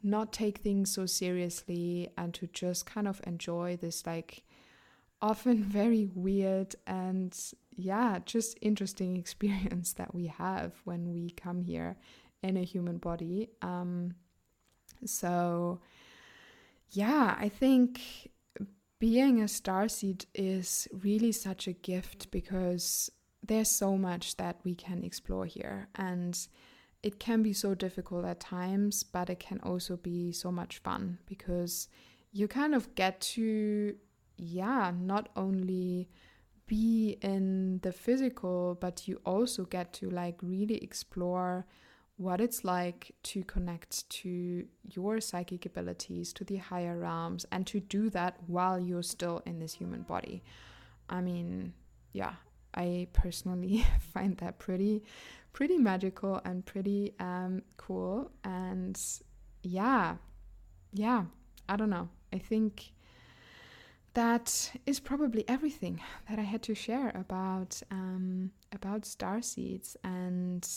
not 0.01 0.33
take 0.33 0.59
things 0.59 0.93
so 0.93 1.05
seriously 1.05 2.09
and 2.17 2.33
to 2.33 2.47
just 2.47 2.85
kind 2.85 3.07
of 3.07 3.21
enjoy 3.25 3.77
this 3.77 4.05
like 4.05 4.43
often 5.21 5.63
very 5.63 6.09
weird 6.13 6.75
and 6.85 7.37
yeah 7.71 8.19
just 8.25 8.57
interesting 8.61 9.17
experience 9.23 9.93
that 9.93 10.13
we 10.13 10.27
have 10.27 10.73
when 10.83 11.11
we 11.13 11.29
come 11.31 11.61
here 11.61 11.95
in 12.41 12.57
a 12.57 12.63
human 12.63 12.97
body. 12.97 13.49
Um 13.61 14.15
so 15.05 15.81
yeah 16.91 17.35
i 17.39 17.49
think 17.49 17.99
being 18.99 19.41
a 19.41 19.47
star 19.47 19.89
seed 19.89 20.25
is 20.33 20.87
really 20.93 21.31
such 21.31 21.67
a 21.67 21.73
gift 21.73 22.31
because 22.31 23.09
there's 23.43 23.69
so 23.69 23.97
much 23.97 24.37
that 24.37 24.57
we 24.63 24.73
can 24.73 25.03
explore 25.03 25.45
here 25.45 25.87
and 25.95 26.47
it 27.01 27.19
can 27.19 27.43
be 27.43 27.51
so 27.51 27.75
difficult 27.75 28.25
at 28.25 28.39
times 28.39 29.03
but 29.03 29.29
it 29.29 29.39
can 29.39 29.59
also 29.63 29.97
be 29.97 30.31
so 30.31 30.51
much 30.51 30.79
fun 30.79 31.17
because 31.25 31.89
you 32.31 32.47
kind 32.47 32.73
of 32.73 32.93
get 32.95 33.19
to 33.19 33.95
yeah 34.37 34.91
not 34.97 35.29
only 35.35 36.09
be 36.65 37.17
in 37.21 37.79
the 37.83 37.91
physical 37.91 38.77
but 38.79 39.07
you 39.07 39.19
also 39.25 39.65
get 39.65 39.91
to 39.93 40.09
like 40.09 40.37
really 40.41 40.77
explore 40.77 41.65
what 42.17 42.39
it's 42.39 42.63
like 42.63 43.11
to 43.23 43.43
connect 43.43 44.07
to 44.09 44.65
your 44.83 45.19
psychic 45.19 45.65
abilities 45.65 46.31
to 46.31 46.43
the 46.43 46.57
higher 46.57 46.97
realms 46.97 47.45
and 47.51 47.67
to 47.67 47.79
do 47.79 48.09
that 48.09 48.37
while 48.47 48.79
you're 48.79 49.03
still 49.03 49.41
in 49.45 49.59
this 49.59 49.73
human 49.73 50.03
body. 50.03 50.43
I 51.09 51.21
mean 51.21 51.73
yeah 52.13 52.35
I 52.75 53.07
personally 53.13 53.85
find 54.13 54.37
that 54.37 54.59
pretty, 54.59 55.03
pretty 55.51 55.77
magical 55.77 56.41
and 56.45 56.65
pretty 56.65 57.13
um, 57.19 57.61
cool. 57.77 58.31
And 58.43 58.99
yeah, 59.61 60.15
yeah, 60.91 61.25
I 61.69 61.75
don't 61.75 61.89
know. 61.89 62.09
I 62.31 62.37
think 62.37 62.93
that 64.13 64.71
is 64.85 64.99
probably 64.99 65.43
everything 65.47 65.99
that 66.29 66.37
I 66.37 66.43
had 66.43 66.61
to 66.63 66.75
share 66.75 67.11
about 67.15 67.81
um, 67.89 68.51
about 68.71 69.05
star 69.05 69.41
seeds 69.41 69.97
and 70.03 70.67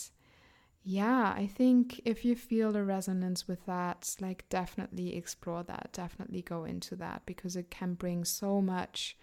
yeah 0.89 1.35
i 1.37 1.49
think 1.49 2.01
if 2.05 2.25
you 2.25 2.37
feel 2.37 2.77
a 2.77 2.85
resonance 2.85 3.49
with 3.49 3.67
that 3.67 4.15
like 4.21 4.49
definitely 4.49 5.17
explore 5.17 5.65
that 5.65 5.89
definitely 5.93 6.43
go 6.43 6.63
into 6.63 6.95
that 6.95 7.23
because 7.27 7.57
it 7.57 7.69
can 7.71 7.95
bring 7.95 8.25
so 8.25 8.61
much 8.61 9.17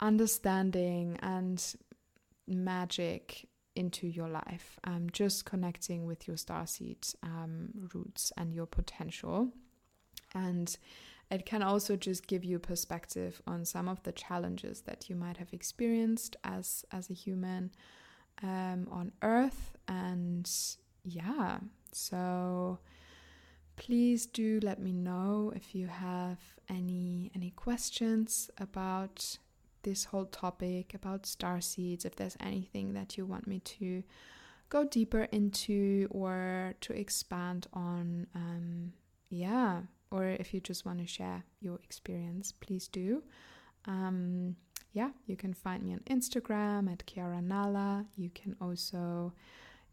understanding 0.00 1.16
and 1.22 1.76
magic 2.50 3.48
into 3.76 4.06
your 4.06 4.28
life. 4.28 4.78
Um, 4.84 5.08
just 5.12 5.44
connecting 5.44 6.06
with 6.06 6.26
your 6.26 6.36
starseed 6.36 7.14
um, 7.22 7.70
roots 7.94 8.32
and 8.36 8.52
your 8.52 8.66
potential. 8.66 9.48
And 10.34 10.76
it 11.30 11.46
can 11.46 11.62
also 11.62 11.96
just 11.96 12.26
give 12.26 12.44
you 12.44 12.58
perspective 12.58 13.40
on 13.46 13.64
some 13.64 13.88
of 13.88 14.02
the 14.02 14.12
challenges 14.12 14.82
that 14.82 15.08
you 15.08 15.14
might 15.14 15.36
have 15.36 15.52
experienced 15.52 16.36
as 16.42 16.84
as 16.90 17.08
a 17.08 17.14
human 17.14 17.70
um, 18.42 18.88
on 18.90 19.12
Earth. 19.22 19.76
And 19.86 20.50
yeah, 21.04 21.58
so 21.92 22.78
please 23.76 24.26
do 24.26 24.60
let 24.62 24.80
me 24.80 24.92
know 24.92 25.52
if 25.54 25.74
you 25.74 25.86
have 25.86 26.38
any 26.68 27.30
any 27.34 27.50
questions 27.50 28.50
about 28.58 29.38
this 29.82 30.04
whole 30.04 30.26
topic 30.26 30.94
about 30.94 31.26
star 31.26 31.60
seeds, 31.60 32.04
if 32.04 32.16
there's 32.16 32.36
anything 32.40 32.94
that 32.94 33.16
you 33.16 33.24
want 33.26 33.46
me 33.46 33.60
to 33.60 34.02
go 34.68 34.84
deeper 34.84 35.22
into 35.32 36.08
or 36.10 36.74
to 36.80 36.92
expand 36.92 37.66
on, 37.72 38.26
um, 38.34 38.92
yeah, 39.28 39.80
or 40.10 40.24
if 40.26 40.52
you 40.54 40.60
just 40.60 40.84
want 40.84 40.98
to 40.98 41.06
share 41.06 41.44
your 41.60 41.78
experience, 41.84 42.52
please 42.52 42.88
do. 42.88 43.22
Um, 43.86 44.56
yeah, 44.92 45.10
you 45.26 45.36
can 45.36 45.54
find 45.54 45.82
me 45.82 45.92
on 45.92 46.00
Instagram 46.10 46.90
at 46.90 47.06
Chiara 47.06 47.40
Naala. 47.40 48.06
You 48.16 48.30
can 48.34 48.56
also, 48.60 49.32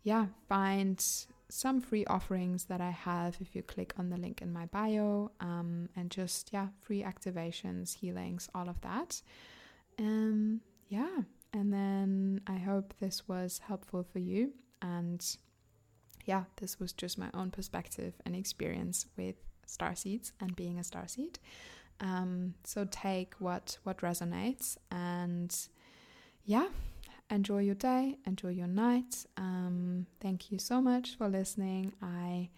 yeah, 0.04 0.28
find 0.50 1.04
some 1.50 1.80
free 1.82 2.06
offerings 2.06 2.66
that 2.66 2.82
I 2.82 2.90
have 2.92 3.38
if 3.40 3.56
you 3.56 3.62
click 3.62 3.94
on 3.98 4.10
the 4.10 4.18
link 4.18 4.42
in 4.42 4.52
my 4.52 4.66
bio, 4.66 5.32
um, 5.40 5.90
and 5.96 6.10
just 6.10 6.52
yeah, 6.52 6.68
free 6.82 7.04
activations, 7.04 7.96
healings, 7.96 8.50
all 8.54 8.70
of 8.70 8.82
that. 8.82 9.22
Um, 10.00 10.62
yeah, 10.88 11.22
and 11.54 11.74
then 11.74 12.42
I 12.48 12.58
hope 12.58 12.94
this 13.00 13.28
was 13.28 13.60
helpful 13.60 14.04
for 14.04 14.20
you. 14.20 14.54
And 14.82 15.26
yeah, 16.26 16.44
this 16.58 16.80
was 16.80 16.94
just 16.94 17.18
my 17.18 17.30
own 17.34 17.52
perspective 17.52 18.14
and 18.26 18.36
experience 18.36 19.06
with 19.18 19.36
star 19.66 19.96
seeds 19.96 20.34
and 20.40 20.56
being 20.56 20.78
a 20.78 20.84
star 20.84 21.08
seed. 21.08 21.40
Um, 22.00 22.54
so 22.64 22.86
take 22.92 23.34
what 23.40 23.78
what 23.84 23.98
resonates 24.00 24.78
and 24.92 25.56
yeah, 26.46 26.68
enjoy 27.30 27.60
your 27.60 27.76
day, 27.76 28.18
enjoy 28.26 28.50
your 28.50 28.68
night. 28.68 29.26
Um, 29.36 30.06
thank 30.22 30.52
you 30.52 30.60
so 30.60 30.82
much 30.82 31.18
for 31.18 31.28
listening. 31.28 31.94
I 32.02 32.50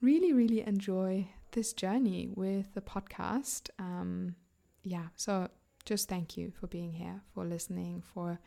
really, 0.00 0.32
really 0.32 0.62
enjoy 0.66 1.28
this 1.52 1.72
journey 1.72 2.30
with 2.34 2.74
the 2.74 2.80
podcast. 2.80 3.70
Um, 3.78 4.34
yeah, 4.82 5.06
so 5.16 5.48
just 5.84 6.08
thank 6.08 6.36
you 6.36 6.52
for 6.58 6.66
being 6.66 6.92
here, 6.92 7.22
for 7.34 7.44
listening, 7.44 8.02
for 8.14 8.38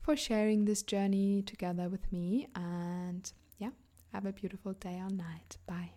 for 0.00 0.16
sharing 0.16 0.64
this 0.64 0.82
journey 0.82 1.42
together 1.42 1.88
with 1.88 2.10
me 2.12 2.48
and 2.54 3.30
yeah, 3.58 3.70
have 4.12 4.24
a 4.24 4.32
beautiful 4.32 4.72
day 4.74 5.00
or 5.00 5.10
night. 5.10 5.58
Bye. 5.66 5.90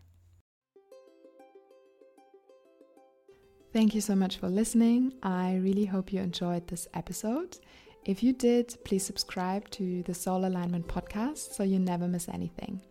Thank 3.71 3.95
you 3.95 4.01
so 4.01 4.15
much 4.15 4.37
for 4.37 4.49
listening. 4.49 5.13
I 5.23 5.55
really 5.55 5.85
hope 5.85 6.11
you 6.11 6.19
enjoyed 6.19 6.67
this 6.67 6.89
episode. 6.93 7.57
If 8.03 8.21
you 8.21 8.33
did, 8.33 8.75
please 8.83 9.05
subscribe 9.05 9.69
to 9.71 10.03
the 10.03 10.13
Soul 10.13 10.45
Alignment 10.45 10.87
podcast 10.87 11.53
so 11.53 11.63
you 11.63 11.79
never 11.79 12.07
miss 12.07 12.27
anything. 12.27 12.81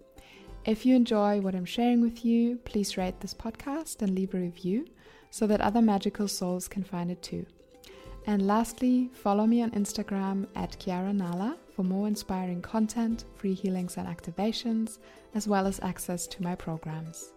If 0.64 0.86
you 0.86 0.96
enjoy 0.96 1.40
what 1.40 1.54
I'm 1.54 1.66
sharing 1.66 2.00
with 2.00 2.24
you, 2.24 2.56
please 2.64 2.96
rate 2.96 3.20
this 3.20 3.34
podcast 3.34 4.00
and 4.00 4.14
leave 4.14 4.32
a 4.32 4.38
review 4.38 4.86
so 5.30 5.46
that 5.48 5.60
other 5.60 5.82
magical 5.82 6.28
souls 6.28 6.68
can 6.68 6.82
find 6.82 7.10
it 7.10 7.22
too. 7.22 7.44
And 8.26 8.46
lastly, 8.46 9.10
follow 9.12 9.46
me 9.46 9.62
on 9.62 9.70
Instagram 9.70 10.46
at 10.54 10.78
Chiara 10.78 11.12
Naala 11.12 11.56
for 11.74 11.82
more 11.82 12.06
inspiring 12.06 12.62
content, 12.62 13.24
free 13.34 13.54
healings 13.54 13.96
and 13.96 14.06
activations, 14.06 14.98
as 15.34 15.48
well 15.48 15.66
as 15.66 15.80
access 15.80 16.26
to 16.28 16.42
my 16.42 16.54
programs. 16.54 17.32